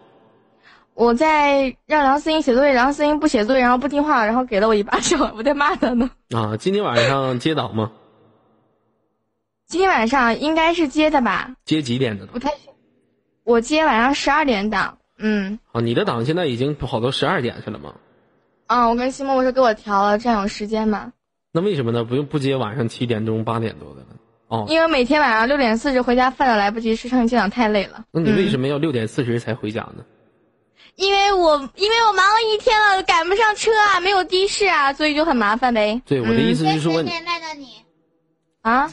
[0.94, 6.10] 我在让梁思英写作业，梁思英不写作业，然后不听话，然后给了我一巴掌，我在骂她呢。
[6.34, 7.90] 啊，今天晚上接档吗？
[9.66, 11.50] 今天晚上应该是接的吧？
[11.64, 12.38] 接几点的档不？
[12.38, 12.50] 太
[13.44, 14.98] 确，我接晚上十二点档。
[15.18, 17.94] 嗯，啊，你的档现在已经跑到十二点去了吗？
[18.66, 21.12] 啊，我跟西蒙我说给我调了，这样有时间嘛？
[21.52, 22.04] 那为什么呢？
[22.04, 24.06] 不用不接晚上七点钟、八点多的了？
[24.48, 28.04] 哦，因为每天晚上六点四十回家，饭都来不及吃，上机场太累了。
[28.10, 30.04] 那你为嗯什么要六点四十才回家呢？
[30.96, 36.02] 因为我因为我忙了一天了，赶不上车啊，没有的士啊，所以就很麻烦呗。
[36.04, 37.68] 对，我的意思是说，年代的你，
[38.60, 38.92] 啊，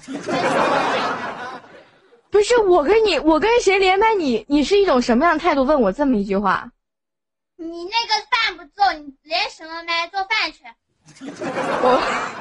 [2.31, 4.45] 不是我跟你，我跟谁连麦你？
[4.47, 6.71] 你是一种什么样的态度问我这么一句话？
[7.55, 10.59] 你那个饭不做，你直接省了麦做饭去。
[11.21, 11.25] 我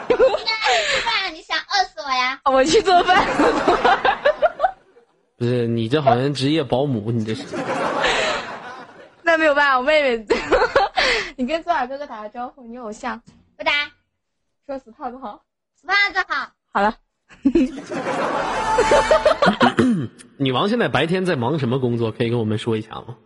[0.09, 0.53] 你现在
[0.87, 2.41] 吃饭，你想饿死我呀？
[2.45, 3.27] 我去做饭。
[5.39, 7.45] 不是你这好像职业保姆，你这是
[9.23, 10.27] 那没有办法，我妹妹，
[11.37, 13.23] 你跟左耳哥哥打个招呼，你偶像，
[13.57, 13.73] 不打，
[14.67, 15.43] 说死胖子好。
[15.81, 16.51] 死胖子好。
[16.73, 16.95] 好了，
[20.39, 22.11] 女王现在白天在忙什么工作？
[22.13, 23.17] 可以跟我们说一下吗？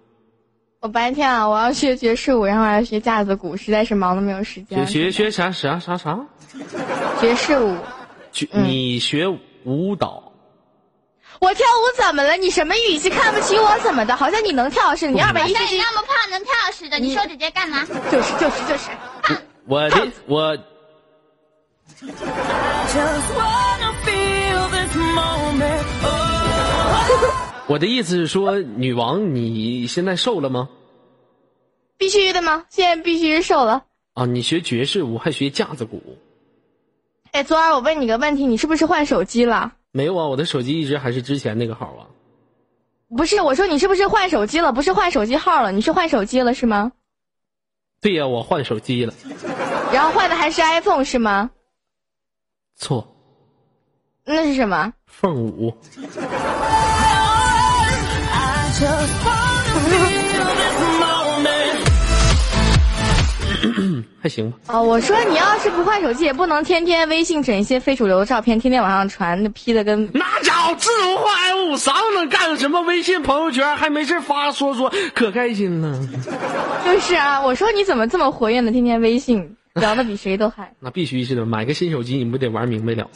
[0.80, 4.84] 我白天啊，我要学爵士舞，然后还要学架子鼓，实在是忙的没有时间。
[4.86, 6.18] 学学学啥啥啥啥？
[7.20, 7.76] 爵士舞，
[8.32, 9.28] 学嗯你学
[9.64, 10.32] 舞蹈？
[11.38, 12.36] 我跳舞怎么了？
[12.36, 13.08] 你什么语气？
[13.10, 14.16] 看不起我怎么的？
[14.16, 15.12] 好像你能跳似的。
[15.12, 17.84] 你二百一十斤，那么胖能跳似的，你说姐姐干嘛？
[18.10, 18.90] 就是就是就是。
[19.66, 20.58] 我的我
[27.68, 30.68] 我的意思是说，女王你现在瘦了吗？
[31.96, 32.64] 必须的吗？
[32.68, 33.84] 现在必须是瘦了。
[34.14, 36.02] 啊，你学爵士舞还学架子鼓？
[37.30, 39.72] 哎，昨儿我问你个问题，你是不是换手机了？
[39.92, 42.06] 没有啊，我的手机一直还是之前那个号啊。
[43.16, 44.72] 不是，我说你是不是换手机了？
[44.72, 46.92] 不是换手机号了，你是换手机了是吗？
[48.00, 49.14] 对呀、我换手机了。
[49.92, 51.50] 然后换的还是 iPhone 是吗？
[52.82, 53.06] 错，
[54.24, 54.92] 那是什么？
[55.06, 55.72] 凤舞。
[64.20, 64.58] 还行吧。
[64.66, 75.96] 哦，我说你要是不换手机，也不能天天微信整一些非主流的照片，天天往上传，那 P 的跟那家伙自从换 i 五，啥都能干，什么微信朋友圈还没事发说说，可开心了。
[76.84, 77.40] 就是啊。
[77.40, 78.72] 我说你怎么这么活跃呢？
[78.72, 80.74] 天天微信聊的比谁都嗨。
[80.80, 83.08] 那必须是的，买个新手机你不得玩明白了？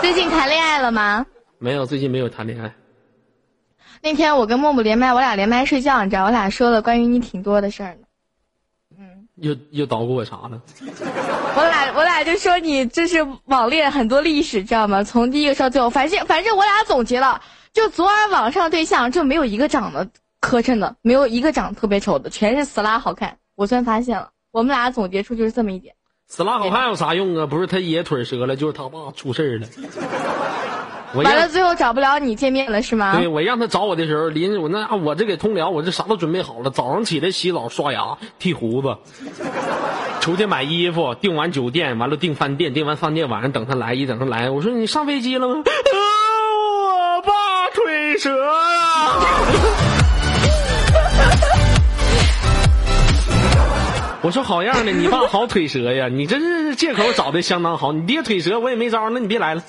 [0.00, 1.26] 最近谈恋爱了吗？
[1.58, 2.74] 没有，最近没有谈恋爱。
[4.02, 8.06] 那天我跟默默连麦，我俩连麦睡觉，你知道，我俩说了关于你挺多的事儿呢。
[8.98, 10.60] 嗯，又又捣鼓我啥了？
[11.56, 15.02] 我俩我俩就说你这是网恋很多历史，知道吗？
[15.02, 17.40] 从第一个说到最后，反正反正我俩总结了，
[17.72, 20.08] 就昨晚网上对象就没有一个长得
[20.40, 23.38] 磕碜的，没有一个长得特别丑的，全是死拉好看。
[23.54, 25.94] 我算发现了，我们俩总结出就是这么一点。
[26.28, 27.44] 死拉好汉有啥用啊？
[27.44, 29.66] 不是他爷腿折了，就是他爸出事儿了。
[31.12, 33.18] 完了，最后找不了你见面了是吗？
[33.18, 36.70] 对我让他找我的时候，临我那我这给通辽，我这啥都准备好了。
[36.70, 38.96] 早上起来洗澡、刷牙、剃胡子，
[40.20, 45.56] 出去买衣服，订完酒店，完了订饭店，订完饭店晚上等他来，一等他来，我说你上飞机了吗？
[45.56, 45.98] 啊，
[47.18, 49.75] 我爸腿折了。
[54.22, 56.08] 我说好样的，你爸好腿折呀！
[56.08, 59.62] 你这是借口找的相当好，你爹腿折我也没招，那你别来了。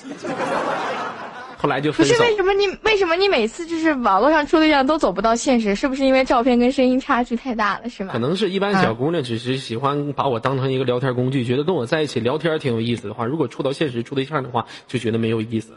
[1.58, 2.12] 后来就不是。
[2.22, 5.74] 为什么你为什么你每次就是网络上处对象都走不到现实？
[5.74, 7.88] 是不是因为照片跟声音差距太大了？
[7.88, 8.18] 是吗可？
[8.18, 15.72] 能是一般小姑娘只是喜欢把我当成一个聊天工具，觉得跟我在一起聊天挺有意思的话，如果处到现实处对象的话，就觉得没有意思。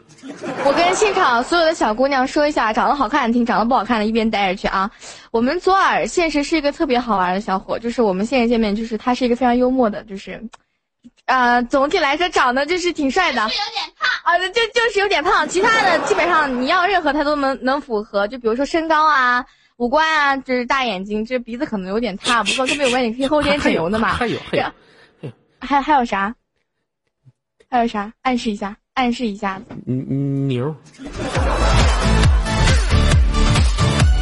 [0.64, 4.90] 我跟现场所有的小姑娘说一下，长得好看的听，长得不好看的一边待着去啊。
[5.30, 10.42] 我们左耳现实是一个特别好玩的小伙，就是我们现实见面，就是他是一个非常幽默的，就是，
[11.26, 13.48] 呃，总体来说长得就是挺帅的。
[13.48, 14.10] 是有点胖。
[14.24, 19.44] 啊，就就是有点胖，其他的基本上你要任何他都能能符合，就比如说身高啊、
[19.76, 24.08] 五官啊，就是大眼睛，这鼻子可能有点塌，不过都没有关系， 可以后天整容的嘛。
[24.14, 24.64] 还有还有
[25.20, 26.34] 这还还有啥？
[27.70, 28.12] 还有啥？
[28.22, 30.74] 暗示一下，暗示一下子嗯嗯牛，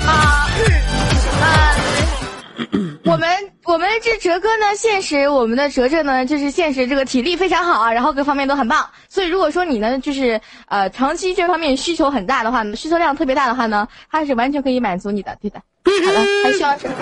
[0.07, 0.47] 啊，
[1.41, 1.77] 啊，
[3.05, 3.29] 我们
[3.71, 15.62] 我们这哲哥呢，现实我们的哲哲呢，就是现实这个体力非常好啊，然后各方面都很棒，所以如果说你呢，就是呃长期这方面需求很大的话，需求量特别大的话呢，他是完全可以满足你的，对的。
[15.85, 16.95] 好了，还需要什么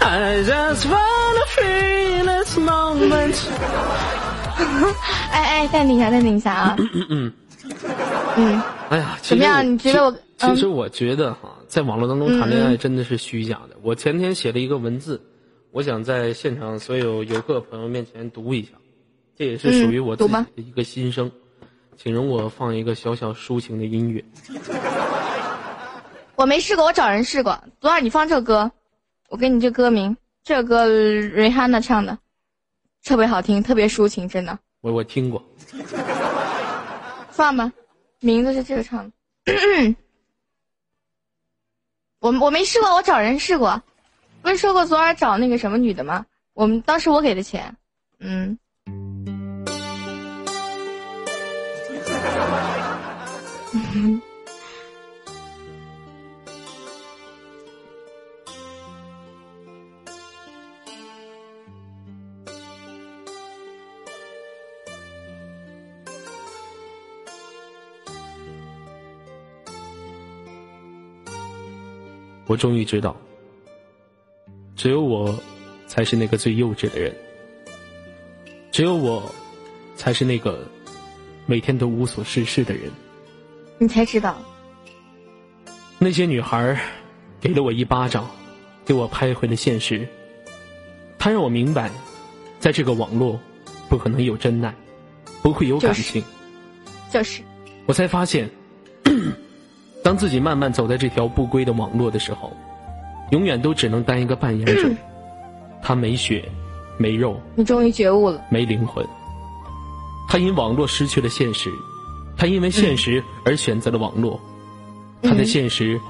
[0.00, 3.36] ？I just wanna feel this moment。
[5.30, 6.74] 哎哎，暂停一下，暂停一下啊。
[6.78, 7.32] 嗯 嗯
[8.90, 13.76] 哎呀，怎么样你觉得我其其实嗯我觉得哈，在网络当中谈恋爱真的是虚假的。
[13.82, 15.20] 我前天写了一个文字，
[15.72, 18.70] 我想在现场所有游客朋友面前读一下，
[19.36, 21.30] 这也是属于我自己的一个心声，
[21.96, 24.24] 请容我放一个小小抒情的音乐。
[26.36, 27.58] 我没试过，我找人试过。
[27.80, 28.70] 昨晚你放这歌，
[29.30, 30.14] 我给你这歌名，
[30.44, 32.18] 这歌瑞哈娜唱的，
[33.02, 34.58] 特别好听，特别抒情，真的。
[34.82, 35.42] 我我听过，
[37.36, 37.70] 放吧，
[38.20, 39.12] 名字是这个唱的。
[42.18, 43.82] 我我没试过，我找人试过。
[44.40, 46.24] 不是说过昨晚找那个什么女的吗？
[46.54, 47.76] 我们当时我给的钱，
[48.20, 48.58] 嗯。
[72.46, 73.16] 我终于知道，
[74.76, 75.36] 只有我
[75.86, 77.14] 才是那个最幼稚的人，
[78.70, 79.22] 只有我
[79.96, 80.66] 才是那个
[81.46, 82.90] 每天都无所事事的人。
[83.78, 84.40] 你才知道，
[85.98, 86.80] 那些女孩
[87.40, 88.28] 给了我一巴掌，
[88.84, 90.06] 给我拍回了现实。
[91.18, 91.90] 她让我明白，
[92.60, 93.40] 在这个网络
[93.88, 94.74] 不可能有真爱，
[95.42, 96.22] 不会有感就是情。
[97.12, 97.42] 就是
[97.86, 98.50] 我才发现，
[100.06, 102.52] 当自己慢慢走在这条不归的网络的时候，
[103.32, 104.88] 永远都只能当一个扮演者。
[105.82, 106.48] 他没血，
[106.96, 108.40] 没肉，你终于觉悟了。
[108.48, 109.04] 没灵魂。
[110.28, 111.72] 他因网络失去了现实，
[112.36, 114.38] 他因为现实而选择了网络。
[115.22, 116.00] 他在现实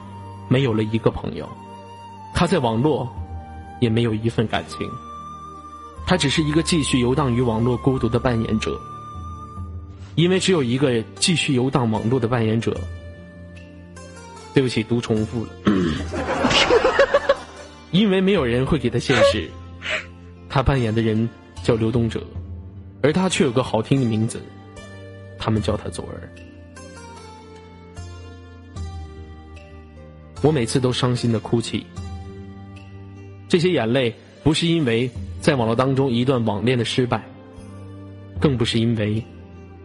[0.46, 1.48] 没有了一个朋友，
[2.34, 3.08] 他在网络
[3.80, 4.86] 也没有一份感情。
[6.06, 8.78] 他只是一个继续游荡于网络孤独的扮演者。
[10.16, 12.78] 因为只有一个继续游荡网络的扮演者。
[14.56, 15.50] 对不起，读重复了。
[17.92, 19.50] 因为没有人会给他现实，
[20.48, 21.28] 他扮演的人
[21.62, 22.22] 叫刘东哲，
[23.02, 24.40] 而他却有个好听的名字，
[25.38, 26.32] 他们叫他左儿。
[30.40, 31.84] 我每次都伤心的哭泣，
[33.50, 35.10] 这些眼泪不是因为
[35.42, 37.22] 在网络当中一段网恋的失败，
[38.40, 39.22] 更不是因为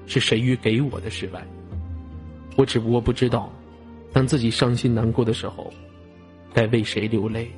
[0.08, 1.46] 是谁予给我的失败，
[2.56, 3.52] 我只不过不知道，
[4.14, 5.72] 当自己伤心难过的时候，
[6.54, 7.52] 该为谁流泪。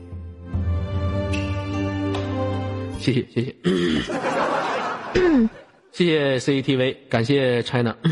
[3.00, 3.56] 谢谢谢谢，
[5.92, 7.96] 谢谢 CCTV，感谢 China，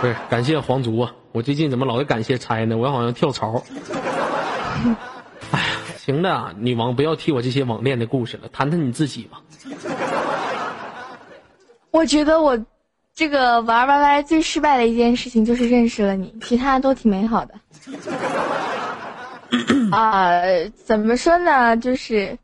[0.00, 1.14] 不是感谢皇族啊！
[1.32, 2.76] 我最近怎么老是感谢 China？
[2.76, 3.62] 我好像跳槽。
[5.52, 5.66] 哎呀
[5.98, 9.40] 行的啊，女王不要提我这些网恋的故事了，谈谈你自己吧。
[11.90, 12.58] 我觉得我
[13.20, 17.54] 这个玩 YY 最失败的一件事情就是认识了你，其他都挺美好的。
[19.92, 20.40] 啊、
[20.86, 21.76] 怎么说呢？
[21.76, 22.34] 就是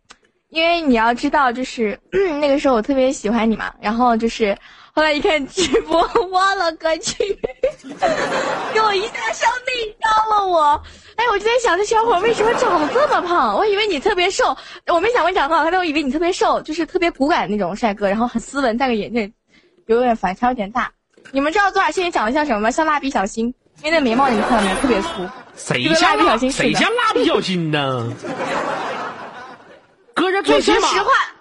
[0.50, 1.98] 因为你要知道，就是、
[2.42, 4.54] 那个时候我特别喜欢你嘛，然后就是
[4.92, 7.24] 后来一看直播，我了个去，
[8.74, 10.78] 给我一下上内伤了我。
[11.16, 13.56] 哎，我就在想，这小伙为什么长得这么胖？
[13.56, 14.54] 我以为你特别瘦，
[14.88, 19.32] 我没想过你长得好看，但我以为你特别瘦，就是特别骨感那种帅哥，然后很斯文，戴个眼镜，
[19.86, 20.90] 有点反差有点大。
[21.32, 22.70] 你们知道多少现在长得像什么吗？
[22.70, 23.46] 像蜡笔小新，
[23.82, 25.08] 因为那眉毛你们看到没有，特别粗。
[25.56, 28.12] 谁像蜡笔小新谁像蜡笔小新呢？
[30.14, 30.88] 搁这最起码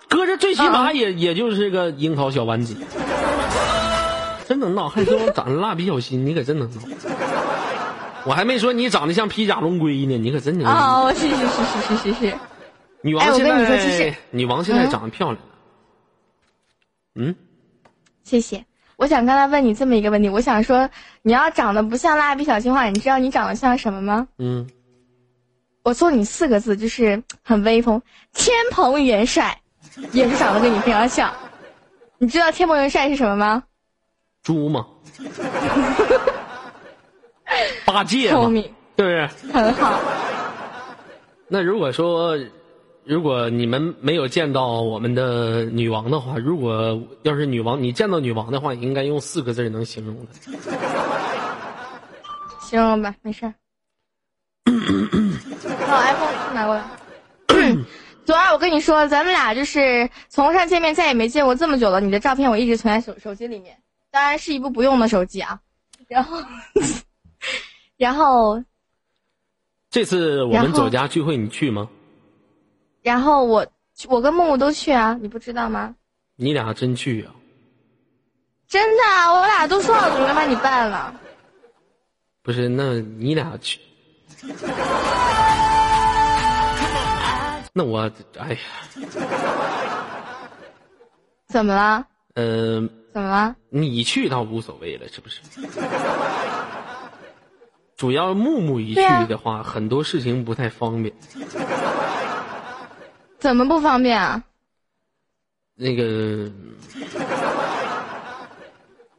[0.07, 2.75] 搁这最起码嗯也也就是个樱桃小丸子，
[4.47, 6.81] 真能闹，还说我长得蜡笔小新，你可真能闹。
[8.25, 11.07] 我还没说你长得像披甲龙龟呢，你可真能闹。
[11.07, 12.33] 哦，是是是是是是是。
[13.01, 15.37] 女王现在，女王现在嗯长得漂亮。
[17.15, 17.35] 嗯，
[18.25, 18.65] 谢谢。
[18.97, 20.89] 我想刚才问你这么一个问题，我想说，
[21.21, 24.27] 你要长得不像蜡笔小新的话，你知道你长得像什么吗？
[24.39, 24.67] 嗯，
[25.83, 28.01] 我送你四个字，就是很威风，
[28.33, 29.57] 天蓬元帅，
[30.11, 31.33] 也是长得跟你非常像。
[32.17, 33.63] 你知道天蓬元帅是什么吗？
[34.41, 34.85] 猪吗，
[37.85, 38.63] 八戒嘛，聪明，
[38.95, 39.53] 对不对？
[39.53, 39.99] 很好。
[41.47, 42.37] 那如果说，
[43.05, 50.51] 如果你们没有见到我们的女王的话，如果要是女王，你见到女王的话，应该用四个字能形容她。
[52.61, 53.53] 形容吧，没事儿。
[54.65, 56.83] 把 我 iPhone 四拿过来。
[58.25, 62.01] 昨儿我跟你说，咱们俩就是从上见面再也没见过这么久了。
[62.01, 63.77] 你的照片我一直存在手手机里面，
[64.09, 65.59] 当然是一部不用的手机啊。
[66.09, 66.41] 然后，
[67.97, 68.63] 然后，
[69.91, 71.87] 这次我们走家聚会，你去吗？
[73.05, 73.67] 然后我
[74.07, 75.93] 我跟木木都去啊，你不知道吗？
[76.37, 77.35] 你俩真去啊？
[78.67, 81.13] 真的啊，我俩都说好准备把你办了。
[82.41, 83.79] 不是，那你俩去。
[87.73, 88.59] 那我，哎呀，
[91.47, 92.07] 怎么了？
[92.33, 92.81] 呃，
[93.13, 93.55] 怎么了？
[93.69, 95.41] 你去倒无所谓了，是不是？
[97.95, 101.15] 主要木木一去的话，很多事情不太方便。
[103.45, 104.41] 怎么不方便啊？
[105.75, 106.51] 那个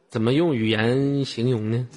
[0.09, 1.87] 怎么用语言形容呢？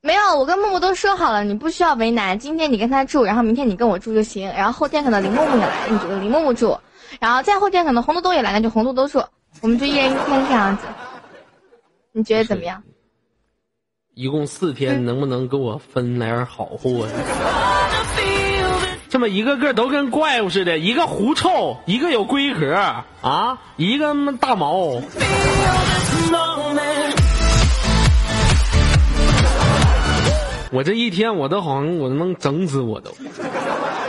[0.00, 2.36] 没有，我跟木木都说好了，你不需要为难。
[2.36, 4.48] 今天你跟他住，然后明天你跟我住就行。
[4.48, 6.76] 然后后天可能林木木也来，你就跟林木木住。
[7.20, 9.22] 然后再后天可能红豆豆也来，那就红豆豆住。
[9.60, 10.84] 我们就一人一天这样子。
[12.10, 12.82] 你觉得怎么样？
[14.14, 17.12] 一共四天，能不能给我分来点好货呀？
[19.08, 22.74] 这么一个个都跟怪物似的，一个狐臭，一个有龟壳
[23.22, 25.00] 啊，一个大毛。
[30.70, 33.10] 我这一天我都好像我能整死我都。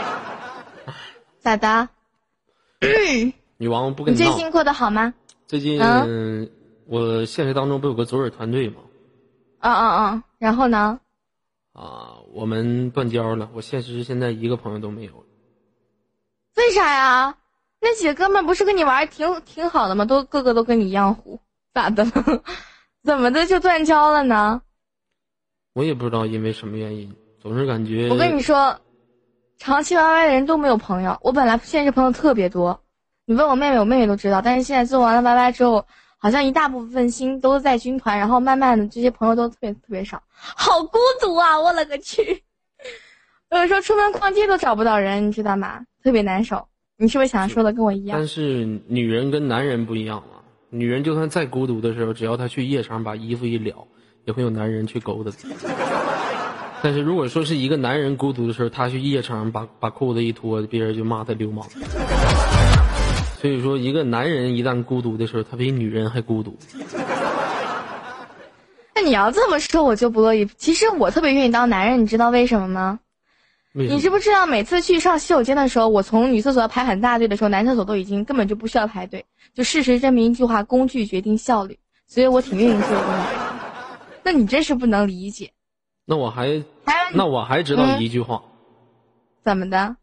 [1.40, 1.88] 咋的？
[3.56, 4.18] 女王不跟你。
[4.18, 5.14] 最近过得好吗？
[5.46, 6.50] 最近、嗯
[6.86, 8.80] 我现实当中不有个左耳团队吗？
[9.60, 10.22] 嗯嗯嗯。
[10.38, 11.00] 然后呢？
[11.72, 15.24] 啊，我们断交了，我现实现在一个朋友都没有了。
[16.56, 17.36] 为啥呀？
[17.80, 20.04] 那几个哥们不是跟你玩儿挺挺好的吗？
[20.04, 21.40] 都个个都跟你一样虎，
[21.72, 22.12] 咋的了？
[23.02, 24.60] 怎么的就断交了呢？
[25.72, 28.78] 我也不知道因为什么原因，总是感觉我跟你说，
[29.56, 31.18] 长期 YY 的人都没有朋友。
[31.22, 32.82] 我本来现实朋友特别多，
[33.24, 34.42] 你问我妹妹，我妹妹都知道。
[34.42, 35.86] 但是现在做完了 YY 之后，
[36.22, 41.58] 好像一大部分心都在军团，然后慢慢的这些朋友都特别特别少，好孤独啊！
[41.58, 42.42] 我勒个去！
[43.50, 45.80] 有时候出门逛街都找不到人，你知道吗？
[46.04, 46.68] 特别难受。
[46.98, 48.28] 你是不是想说的跟我一样但？
[48.28, 53.88] 是女人跟男人不一样啊，女人就算再孤独的时候，只要她去夜场把衣服一撩，
[54.26, 55.48] 也会有男人去勾搭她。
[56.82, 61.66] 但是如果说是一个男人孤独的时候，他去夜场把把裤子一脱，别人就骂他流氓。
[63.40, 66.58] 所以说，一个男人一旦孤独的时候，他比女人还孤独。
[68.94, 70.44] 那你要这么说，我就不乐意。
[70.58, 73.00] 其实我特别愿意当男人，你知道为什么吗？
[73.72, 79.24] 么你知不知道，每次去上洗手间的时候，我从女厕所要排很大队的时候，男厕所都已经根本就不需要排队。
[79.54, 81.78] 就事实证明一句话：工具决定效率。
[82.06, 83.26] 所以我挺愿意做的。
[84.22, 85.50] 那你真是不能理解。
[86.04, 88.42] 那我还还有那我还知道嗯一句话，
[89.44, 89.96] 怎么的？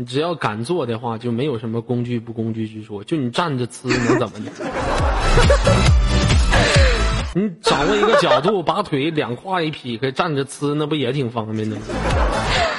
[0.00, 3.04] 你只要敢做的话，就没有什么工具不工具之说。
[3.04, 4.50] 就你站着呲能怎么的？
[7.36, 11.82] 你掌握一个角度，把腿两胯一劈开，站着呲，那不也挺方便的吗？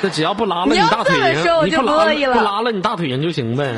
[0.01, 3.76] 那只要不拉了你要大腿上，你不拉不乐意了不拉了你大腿上就行呗。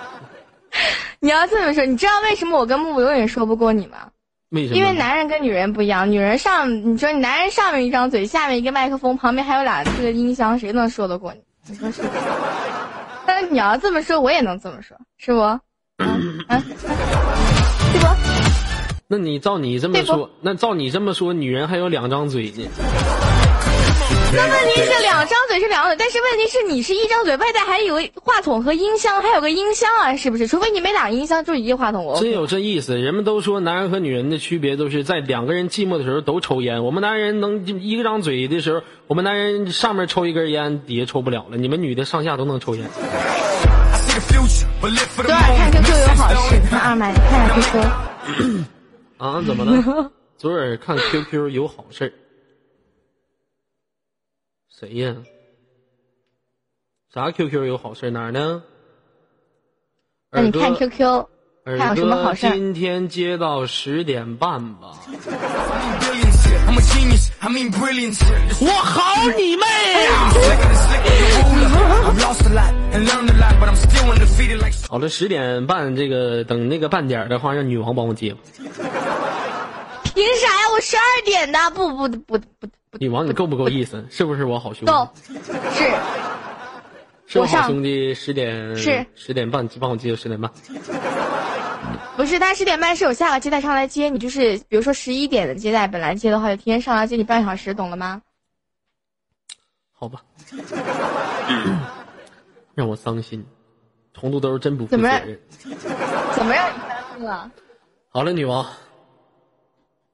[1.20, 3.96] 你要这么说，你知道为什么我跟木木永远说不过你吗？
[4.50, 4.76] 为什么？
[4.76, 11.40] 因为男人跟女人不一样，女人上，你说你男人上面一张嘴，下面一个麦克风，旁边还有俩这个音箱，谁能说得过你？
[13.26, 15.40] 但是你要这么说，我也能这么说，是不？
[15.40, 15.60] 啊
[16.48, 16.62] 啊，
[17.92, 18.06] 对不？
[19.08, 22.68] 那你照你这么说，那照你这么说，女人还有两张嘴呢。
[24.32, 30.46] 那问题是两张嘴是两张嘴，但是问题是你是一张嘴，外带还有话筒和音箱，还有个音箱啊，是不是？
[30.46, 32.04] 除非你没俩音箱，就一个话筒。
[32.04, 32.96] 我真有这意思。
[32.96, 36.84] 人们都说男人和女人的区别都是在两个人寂寞的时候都抽烟。
[36.84, 41.56] 我们男人能一个张嘴的时候，我们男人上面抽一根烟，底下抽不了了。
[41.56, 42.88] 你们女的上下都能抽烟。
[44.82, 44.92] 晚
[45.26, 45.72] 看.
[45.72, 47.80] QQ 有好事二麦你看看 QQ。
[49.18, 49.42] 啊？
[49.46, 50.10] 怎么了？
[50.38, 52.12] 昨儿看 QQ 有好事儿。
[54.80, 55.14] 谁呀？
[57.12, 58.62] 啥 QQ 有好事哪儿呢？
[60.30, 61.26] 那你看 QQ，
[61.66, 62.48] 看有什么好事？
[62.50, 64.92] 今天接到十点半吧。
[68.62, 69.66] 我好你妹
[70.06, 70.30] 呀！
[74.88, 78.40] 好了，十点半这个等那个半点的话，让女王帮我接吧。
[80.14, 80.70] 凭啥呀？
[80.74, 82.59] 我十二点的，不不不
[83.00, 84.04] 不女王，你够不够意思？
[84.10, 84.92] 是不是我好兄弟？
[84.92, 85.08] 够，
[85.72, 85.90] 是
[87.26, 88.12] 是我好兄弟。
[88.12, 90.50] 十点是十点半，帮我接到十点半。
[92.14, 92.38] 不是？
[92.38, 98.20] 他十点半是有下个接待上来接你，就是比如说十一点的接待，本来接的话就提前上来接你半小时，懂了吗？
[99.92, 100.20] 好吧，
[102.74, 103.42] 让我伤心。
[104.14, 105.40] 红肚兜真不负怎么责任。
[106.32, 107.50] 怎么让你伤心了？
[108.10, 108.66] 好了，女王，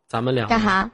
[0.07, 0.89] 咱们俩干哈？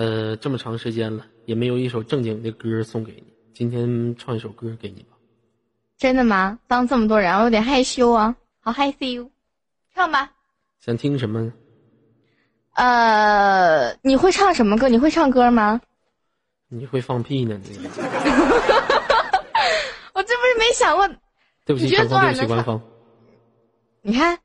[0.00, 3.24] 呃，这么长时间了，也没有一首正经的歌送给你。
[3.52, 5.08] 今天唱一首歌给你吧。
[5.98, 6.58] 真的吗？
[6.66, 9.30] 当这么多人，我有点害羞啊，好害羞。
[9.94, 10.32] 唱吧。
[10.78, 11.52] 想听什么呢？
[12.76, 14.88] 呃，你会唱什么歌？
[14.88, 15.78] 你会唱歌吗？
[16.68, 17.60] 你会放屁呢？
[17.62, 17.76] 你
[20.14, 21.06] 我这不是没想过。
[21.66, 22.80] 对不起，你觉得官方，对不起，昨晚能官方。
[24.00, 24.38] 你看，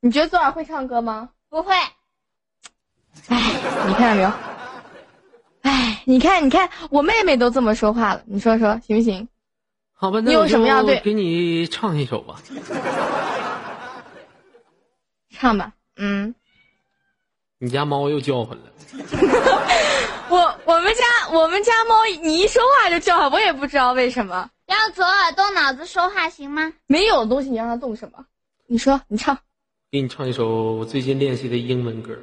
[0.00, 1.30] 你觉得昨晚会唱歌吗？
[1.48, 1.72] 不会，
[3.28, 3.38] 哎，
[3.86, 4.32] 你看到没有？
[5.66, 9.28] 哎，你看，你看，我妹妹都这么说话了，你说说行不行？
[9.92, 12.36] 好吧，那你有我什么要对给你唱一首吧。
[15.30, 15.72] 唱吧。
[15.96, 16.36] 嗯，
[17.58, 18.64] 你家猫又叫唤了。
[20.30, 21.02] 我我们家
[21.32, 24.48] 我们家猫，你一说话就叫唤，我也不知道为什么。
[24.66, 26.72] 让左耳动脑子说话行吗？
[26.86, 28.24] 没有东西，你让它动什么？
[28.68, 29.36] 你说，你唱。
[29.90, 32.16] 给你唱一首我最近练习的英文歌。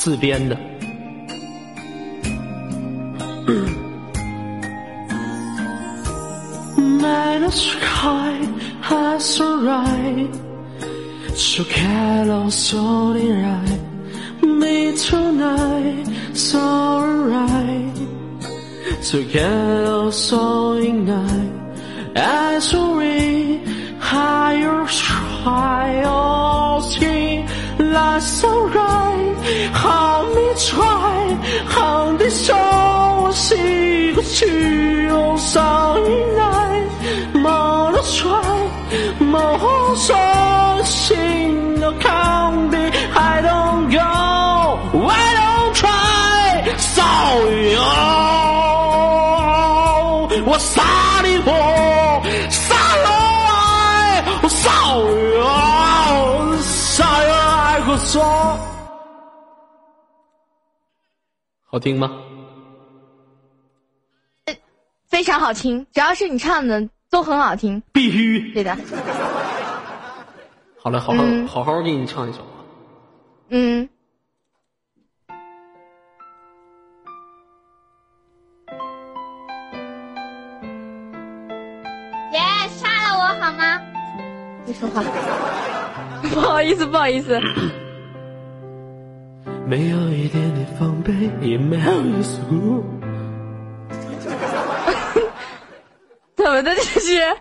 [0.00, 0.56] 自编的。
[6.76, 8.38] Night the sky
[8.82, 17.94] has arrived，so hello sorry right。Me tonight, so right.
[19.02, 21.52] Together, so ignite.
[22.16, 23.58] As we
[23.98, 27.46] higher try, all skin,
[27.78, 28.89] like so right.
[30.67, 30.79] 船
[31.67, 32.53] 行的初
[33.33, 35.99] 是個潮上
[36.37, 36.81] 來，
[37.33, 38.43] 無落船
[39.19, 40.60] 無所。
[61.71, 62.11] 好听吗？
[65.07, 67.81] 非常好听，只要是你唱的都很好听。
[67.93, 68.51] 必须。
[68.53, 68.77] 对的，
[70.77, 72.59] 好了，好好、嗯好好给你唱一首啊。
[73.51, 73.87] 嗯，
[82.31, 83.81] 别杀了我好吗？
[84.65, 85.01] 别说话。
[86.33, 87.39] 不好意思，不好意思。
[89.71, 92.83] 没有一点点防备，也没有一丝顾。
[96.35, 97.37] 怎么的这是？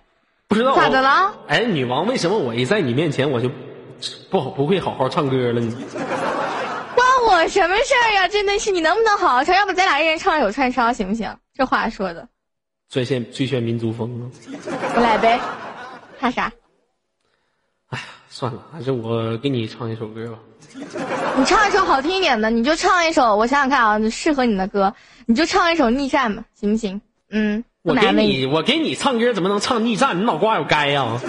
[0.47, 1.35] 不知道咋的了？
[1.49, 3.51] 哎，女王，为什么我一在你面前我就
[4.31, 5.77] 不好不会好好唱歌了呢？
[6.95, 8.29] 关我，什么事儿呀？
[8.29, 9.53] 真的是，你能不能好好唱？
[9.57, 11.37] 要不咱俩一人唱一首串烧，行不行？
[11.53, 12.29] 这话说的，
[12.89, 14.31] 最炫最炫民族风啊！
[14.95, 15.41] 我来呗，
[16.21, 16.53] 怕啥？
[17.89, 20.39] 哎呀算了，还是我给你唱一首歌吧。
[21.37, 24.95] 你唱一首好听一点的，你就唱一首，我想想看啊，适合你的歌，
[25.27, 27.01] 你就唱一首《逆战》吧，行不行？
[27.31, 30.19] 嗯，我给你，我给你唱歌怎么能唱逆战？
[30.19, 31.21] 你脑瓜有该呀、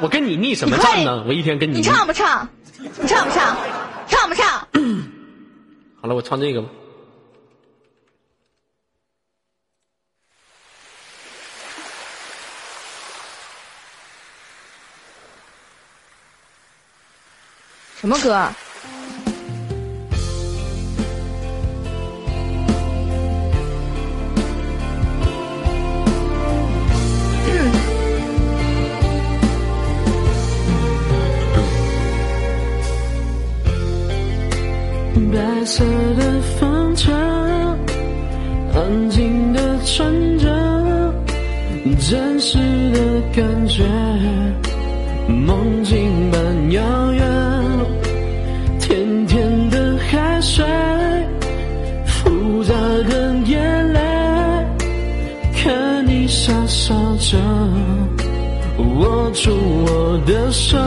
[0.00, 1.24] 我跟你逆什么战呢？
[1.26, 2.48] 我一天跟你你唱不唱？
[2.78, 3.56] 你唱不唱？
[4.08, 4.68] 唱不唱？
[6.00, 6.68] 好了，我唱这个吧。
[18.04, 18.28] 什么歌？
[35.32, 35.82] 白色
[36.18, 37.10] 的风车，
[38.74, 41.14] 安静的穿着，
[42.06, 42.58] 真实
[42.92, 42.98] 的
[43.34, 43.82] 感觉，
[45.26, 47.13] 梦境般遥远
[60.26, 60.78] 的手，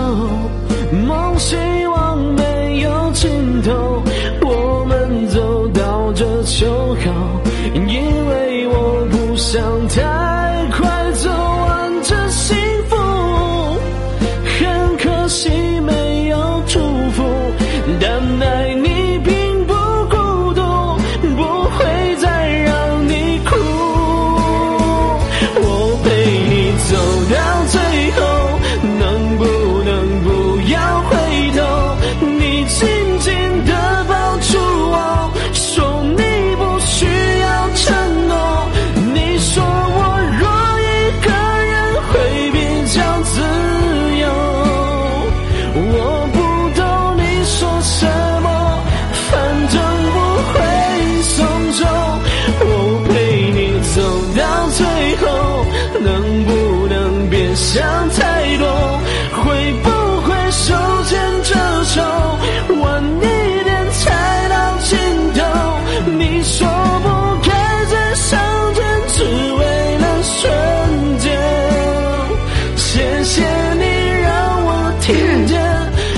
[73.18, 73.43] 谢谢
[73.74, 73.84] 你
[74.22, 75.59] 让我听见，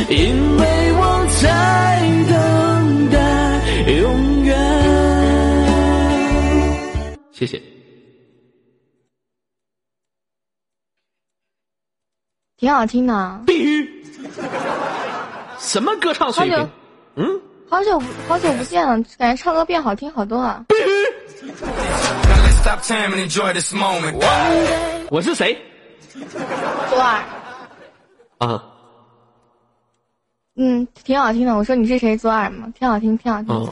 [0.09, 1.47] 因为我在
[2.29, 3.17] 等待
[3.93, 4.53] 永远。
[7.31, 7.61] 谢谢。
[12.57, 14.03] 挺好听的，必须。
[15.57, 16.71] 什么歌唱水好久平？
[17.15, 20.65] 嗯，好久不好久不见了，感觉唱歌变好听好多了。
[23.53, 24.15] This moment.
[25.09, 25.57] 我是谁
[26.89, 27.23] 左耳，
[28.39, 28.63] 啊？
[30.55, 31.55] 嗯，挺好听的。
[31.55, 32.17] 我说你是谁？
[32.17, 32.71] 左耳吗？
[32.77, 33.55] 挺好听，挺好听。
[33.55, 33.69] 哦。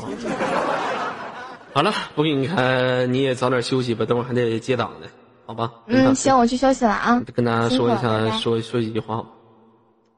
[1.74, 5.08] 好了，不给你开，你也早点休息吧，等会儿还得接档呢，
[5.46, 5.72] 好吧？
[5.88, 7.22] 嗯，行，我去休息了啊。
[7.36, 9.28] 跟大家说一下，说说几句话吧。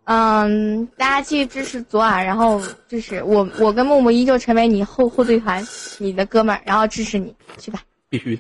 [0.06, 5.66] 嗯，大家继续支持左耳，然后支持我，我跟木木依旧成为你后后队团，
[5.98, 7.80] 你的哥们儿，然后支持你，去吧。
[8.10, 8.40] 必须。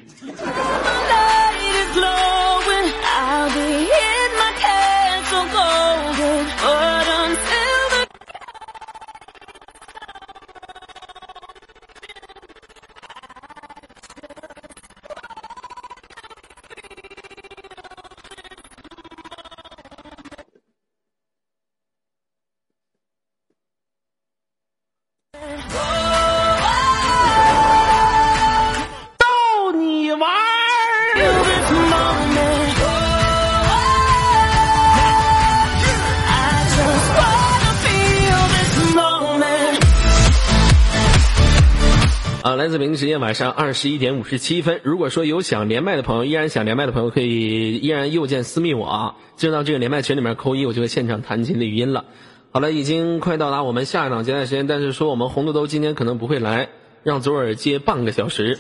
[42.70, 44.80] 自北京时间晚上二十一点五十七分。
[44.84, 52.06] 如果说有想连麦的朋友，依然想连麦的朋友，可以依然右键私密我啊，进到这个连麦群里面扣一，我就会现场弹琴的语音了。
[52.52, 56.70] 好了，已经快到达我们下一档接待时间，但是说我们红豆豆今天可能不会来，
[57.04, 58.58] 让左耳接半个小时。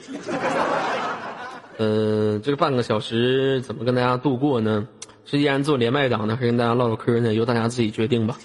[1.77, 4.87] 嗯、这个半个小时怎么跟大家度过呢？
[5.25, 7.33] 是依然做连麦档呢，还是跟大家唠唠嗑呢？
[7.33, 8.37] 由大家自己决定吧。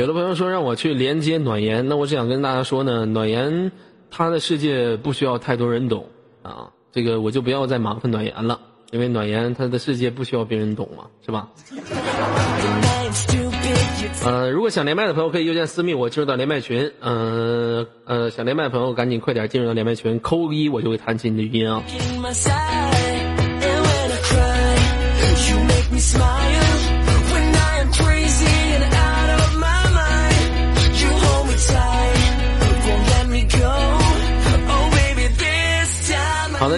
[0.00, 3.70] 有的朋友说让我去连接暖言，那我只想跟大家说呢，暖言
[4.10, 6.06] 他的世界不需要太多人懂
[6.42, 8.58] 啊，这个我就不要再麻烦暖言了，
[8.92, 11.50] 因为暖言他的世界不需要别人懂嘛，是吧？
[14.24, 21.82] 呃，如果想连麦的朋友可以右键私密我进入到连麦群，呃呃，想连麦的朋友赶紧快点进入到连麦群，扣一我就会弹起你的语音啊。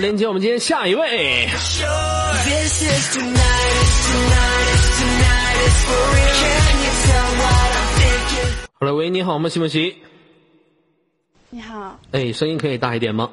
[0.03, 1.47] 连接我们今天下一位。
[8.73, 9.97] 好了，喂，你好，莫西莫西。
[11.51, 11.97] 你好。
[12.11, 13.31] 哎，声音可以大一点吗？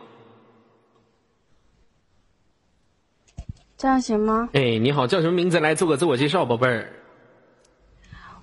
[3.76, 4.50] 这样行吗？
[4.54, 5.60] 哎，你好，叫什么名字？
[5.60, 6.94] 来做个自我介绍，宝贝儿。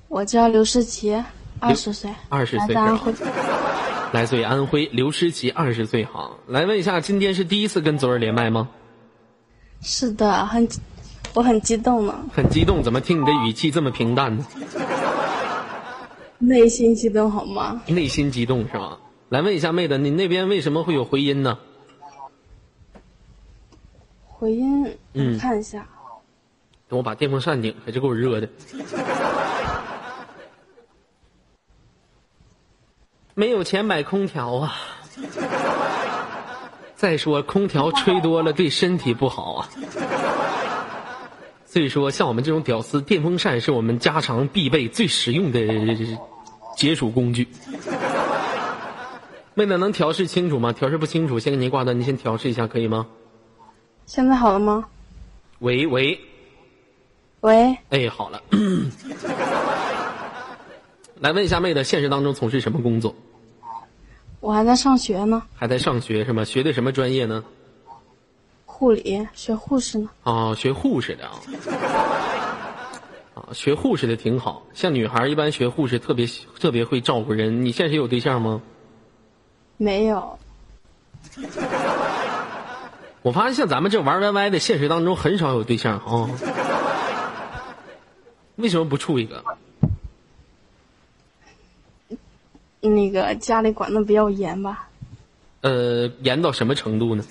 [0.09, 1.15] 我叫刘世奇，
[1.61, 2.75] 二十岁，二十岁。
[4.13, 6.39] 来自于安徽，刘诗琪，二十岁，好。
[6.47, 8.69] 来问一下，今天是第一次跟左耳连麦吗？
[9.83, 10.67] 是的，很，
[11.35, 14.47] 我很激动呢，很激动，怎么听你的语气这么平淡呢？
[16.39, 17.83] 内心激动好吗？
[17.87, 18.99] 内心激动是吧？
[19.29, 21.59] 来问一下妹子，你那边为什么会有回音呢？
[24.25, 25.87] 回音，嗯看一下，
[26.89, 28.49] 等我把电风扇拧开，这给我热的。
[33.39, 34.75] 没有钱买空调啊！
[36.95, 39.69] 再说空调吹多了对身体不好啊。
[41.67, 45.61] 所以说，像我们这种屌丝，电风扇是我们家常必备、最实用的
[46.79, 47.47] 解暑工具。
[49.53, 50.73] 妹子能调试清楚吗？
[50.73, 53.07] 调试不清楚，先给您挂断，您先调试一下，可以吗？
[54.07, 54.87] 现在好了吗？
[55.59, 56.19] 喂喂，
[57.41, 58.41] 喂，哎，好了。
[61.21, 63.15] 来问一下妹子，现实当中从事什么工作？
[64.41, 66.45] 我还在上学呢，还在上学是吗？
[66.45, 67.43] 学的什么专业呢？
[68.67, 70.09] 护理，学护士呢。
[70.25, 71.41] 哦，学护士的啊。
[73.35, 76.27] 啊， 学护士的挺好，像女孩一般学护士特别
[76.61, 77.65] 特别会照顾人。
[77.65, 78.61] 你现实有对象吗？
[79.79, 80.39] 没有，
[83.23, 86.31] 我发现像咱们这玩 YY 的，现实当中很少有对象啊、
[88.57, 89.43] 为什么不处一个？
[92.81, 94.89] 那个家里管的比较严吧。
[95.63, 97.25] 呃，严到什么程度呢？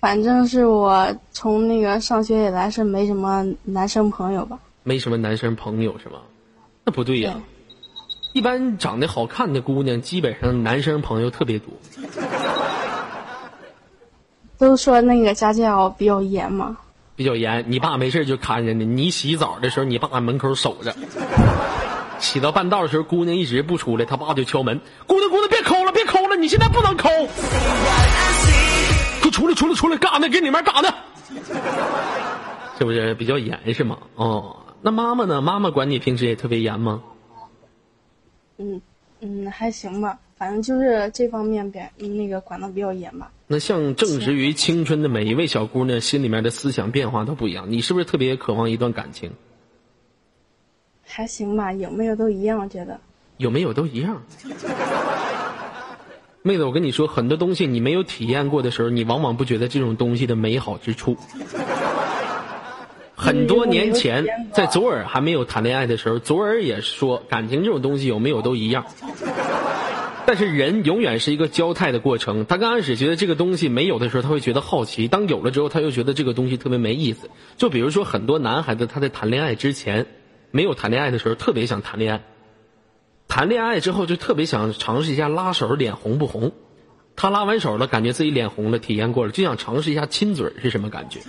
[0.00, 4.58] 反正是我从那个上学以来是没什么男生朋友吧。
[4.82, 6.20] 没什么男生朋友是吗？
[6.84, 7.34] 那不对呀、
[8.32, 11.68] 一般长得好看的姑娘，基本上男生朋友特别多。
[14.56, 16.78] 都说那个家教比较严嘛。
[17.14, 18.86] 比较严，你爸没事就看着你。
[18.86, 20.96] 你洗澡的时候，你爸门口守着。
[22.20, 27.08] 洗到半道的时候，姑娘一直不出来，他爸就敲门：“姑娘，姑娘，别抠了，别抠了，你现在不能抠，
[29.22, 30.28] 快出来，出来，出来，干啥呢？
[30.28, 30.94] 给你们干啥呢？
[32.78, 33.98] 是不是比较严是吗？
[34.16, 35.40] 哦，那妈妈呢？
[35.40, 37.02] 妈妈管你平时也特别严吗？
[38.58, 38.80] 嗯
[39.20, 43.30] 嗯，还行吧，反正就是这方面比那个管的比较严吧。
[43.46, 47.66] 那像正值于青春的每一位小姑娘，心里面的思想变化都不一样。
[47.70, 49.32] 你是不是特别渴望一段感情？
[51.20, 52.98] 还行吧，有没有都一样，我觉得。
[53.36, 54.22] 有没有都一样。
[56.40, 61.14] 妹子，我跟你说，很多东西你没有体验过的时候，你往往不觉得这种东西的美好之处。
[63.14, 68.86] 很多年前，在左耳还没有谈恋爱的时候，左耳也说，感情这种东西有没有都一样。
[70.24, 72.46] 但是人永远是一个交态的过程。
[72.46, 77.28] 他刚开始觉得这个东西没有的时候，他会觉得好奇；当有了之后，他又觉得这个东西特别没意思。
[77.58, 80.06] 就比如说，很多男孩子他在谈恋爱之前，
[80.50, 82.22] 没有谈恋爱的时候，特别想谈恋爱。
[83.28, 86.52] 谈恋爱之后就特别想尝试一下拉手脸红不红，
[87.14, 91.20] 他拉完手了，感觉自己脸红了，体验过了，就想尝试一下亲嘴是什么感觉。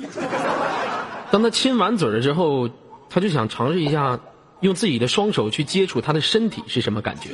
[1.30, 2.70] 当他亲完嘴了之后，
[3.10, 4.20] 他就想尝试一下
[4.62, 7.30] 用自己的双手去接触他的身体是什么感觉。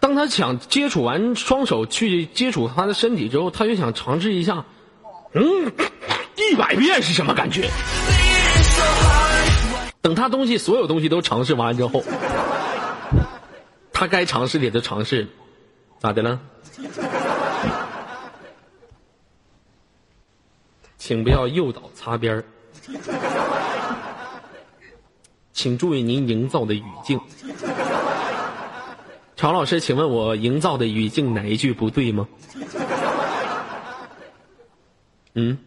[0.00, 4.64] 当他想接触完双手去接触他的身体之后，他就想尝试一下，
[5.32, 5.42] 嗯，
[6.36, 7.70] 一百遍是什么感觉？
[10.02, 12.02] 等他东西所有东西都尝试完之后，
[13.92, 15.28] 他该尝试的也都尝试，
[15.98, 16.40] 咋的了？
[20.96, 22.44] 请不要诱导擦边儿，
[25.52, 27.20] 请注意您营造的语境。
[29.36, 32.28] 常老师，请问我营造的语境哪一句不对吗？
[35.34, 35.58] 嗯，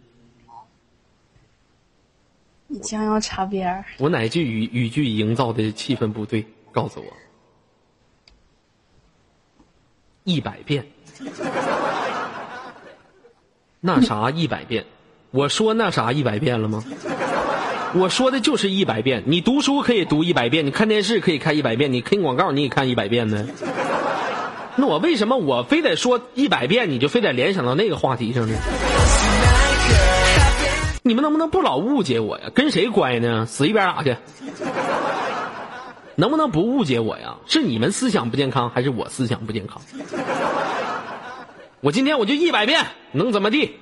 [2.73, 3.85] 你将要擦边儿。
[3.99, 6.43] 我哪句语语句营造的气氛不对？
[6.71, 7.05] 告诉我。
[10.23, 10.87] 一百遍。
[13.79, 14.85] 那啥一百遍？
[15.29, 16.83] 我说那啥一百遍了吗？
[17.93, 19.21] 我说的就是一百遍。
[19.27, 23.47] 你读书可以读一百遍，你看电视可以看一百遍，你听广告你也看一百遍呢。
[24.77, 28.57] 那我为什么我非得说一百遍，你就非得联想到那个话题上呢？
[31.05, 32.49] 你们能不能不老误解我呀？
[32.55, 33.45] 跟谁乖呢？
[33.45, 34.15] 死一边打去！
[36.15, 37.35] 能不能不误解我呀？
[37.45, 39.81] 是你们思想不健康，还是我思想不健康？
[41.81, 43.77] 我今天我就一百遍，能怎么地？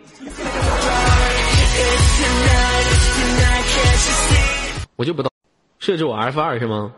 [4.96, 5.32] 我就不懂，
[5.78, 6.92] 设置我 F 二是吗？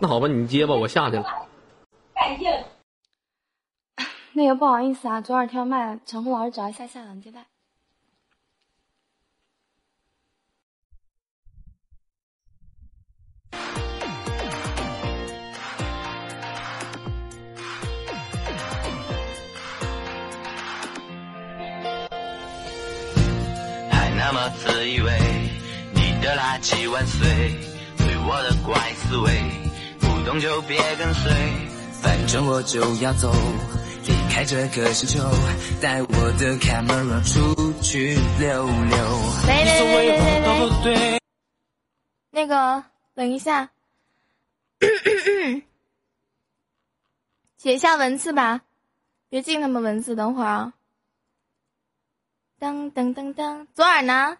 [0.00, 1.45] 那好吧，你接吧，我下去了。
[4.36, 7.46] 那个不好意思啊，昨晚跳麦，陈红老师找一下下档接待。
[23.90, 25.18] 还那么自以为
[25.94, 27.26] 你的垃圾万岁，
[27.96, 29.40] 对我的怪思维，
[29.98, 31.32] 不懂就别跟随。
[32.02, 33.32] 反正我就要走，
[34.36, 35.18] 开这个星球，
[35.80, 36.08] 带我
[36.38, 38.98] 的 camera 出去溜溜。
[42.32, 42.84] 那个
[43.14, 43.70] 等一下，
[47.56, 48.60] 写一下文字吧，
[49.30, 50.74] 别进他们文字，等会儿啊。
[52.60, 54.36] 噔噔噔噔，左耳呢？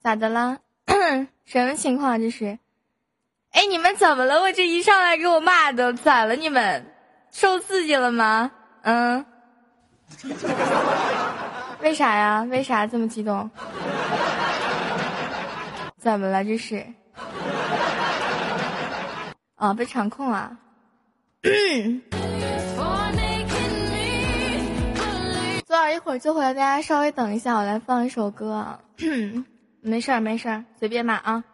[0.00, 0.60] 咋的啦？
[1.44, 2.58] 什么情况这是？
[3.50, 4.40] 哎，你们怎么了？
[4.40, 6.34] 我这一上来给我骂的，咋了？
[6.34, 6.89] 你们
[7.30, 8.50] 受刺激了吗？
[8.82, 9.24] 嗯？
[11.80, 12.42] 为啥呀？
[12.42, 13.50] 为啥这么激动？
[15.98, 16.44] 怎么了？
[16.44, 16.86] 这是？
[19.56, 20.56] 哦，被场控啊！
[25.66, 28.80] 昨晚一会儿就回来，大家稍微等一下，我来放一首歌啊。
[29.82, 31.44] 没事儿，没事儿，随便骂啊。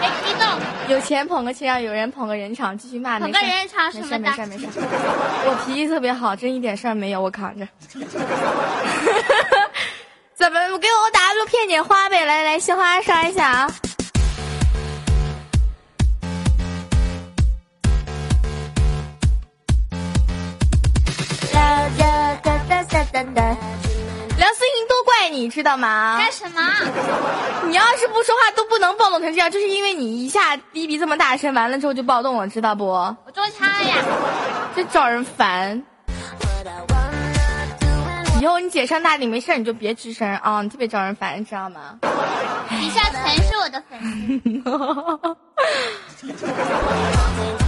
[0.00, 0.46] 别激动，
[0.88, 3.18] 有钱捧个钱场，有人捧个人场，继续骂。
[3.18, 4.66] 捧个人场没事儿，什么的没事儿，没事。
[5.46, 7.66] 我脾气特别好，真一点事儿没有，我扛着。
[10.34, 10.60] 怎么？
[10.72, 13.70] 我给我 W 骗点花呗，来来，鲜花刷一下啊！
[21.52, 23.56] 哒哒哒哒哒哒
[25.28, 26.16] 怪你，知道吗？
[26.18, 26.62] 干什么？
[27.66, 32.86] 你要是不说话都不能暴动成这样，就是因为你一下逼逼这么大声，完了之后就暴动了，知道不？
[32.86, 33.96] 我中枪了呀！
[34.74, 35.82] 这招人烦。
[38.40, 41.98] 以后你姐上大顶没事儿你就别吱声啊，你特别招人烦，知道吗？
[42.70, 44.00] 底下全是我的粉
[46.24, 47.66] 丝。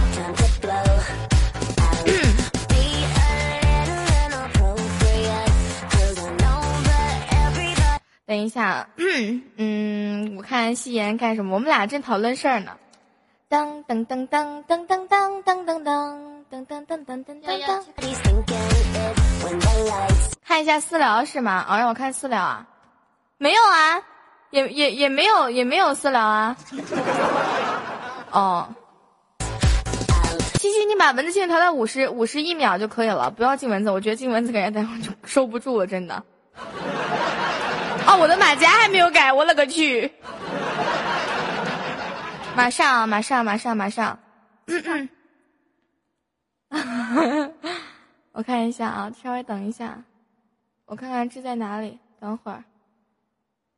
[8.31, 8.87] 等一下，
[9.57, 11.53] 嗯，我看夕颜干什么？
[11.53, 12.77] 我们俩正讨论事儿呢。
[13.49, 15.83] 噔噔噔噔噔噔噔噔噔噔
[16.49, 17.83] 噔噔噔噔噔。
[20.45, 21.65] 看一下私聊是吗？
[21.67, 22.65] 哦，让我看私聊啊？
[23.37, 24.01] 没有啊，
[24.51, 26.55] 也也也没有也没有私聊啊。
[28.31, 28.69] 哦，
[30.53, 36.23] 七七，你把文字限制调到五十五十一秒就可以了，不要进文字，我觉得进文字感觉待会就收不住了，真的。
[38.07, 40.11] 哦，我的马甲还没有改，我勒个去！
[42.55, 44.19] 马上啊，马上，马上，马上。
[44.67, 45.09] 嗯嗯。
[48.33, 50.03] 我看一下啊，稍微等一下，
[50.85, 51.99] 我看看这在哪里。
[52.19, 52.63] 等会儿，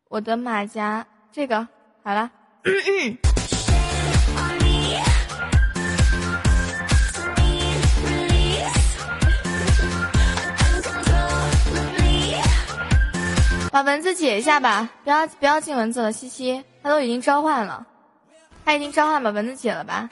[0.09, 1.67] 我的马甲这个
[2.03, 2.29] 好了。
[13.73, 17.83] 把文字解一下吧，不要不要进文字了，西西，他都已经召唤了，
[18.63, 20.07] 他已经召唤，把文字解了吧。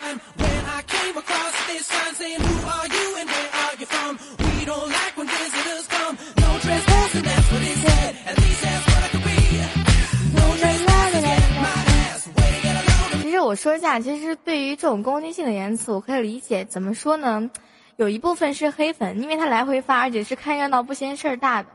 [13.22, 16.66] 其实我说一下，其实对于这种攻击性的言辞，我可以理解。
[16.66, 17.48] 怎么说呢？
[17.98, 21.70] 有一部分是黑粉，因为他来回发，而且是看热闹不嫌事儿大的。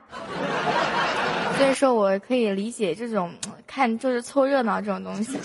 [1.57, 3.33] 所以说我可以理解这种
[3.67, 5.39] 看就是凑热闹这种东西。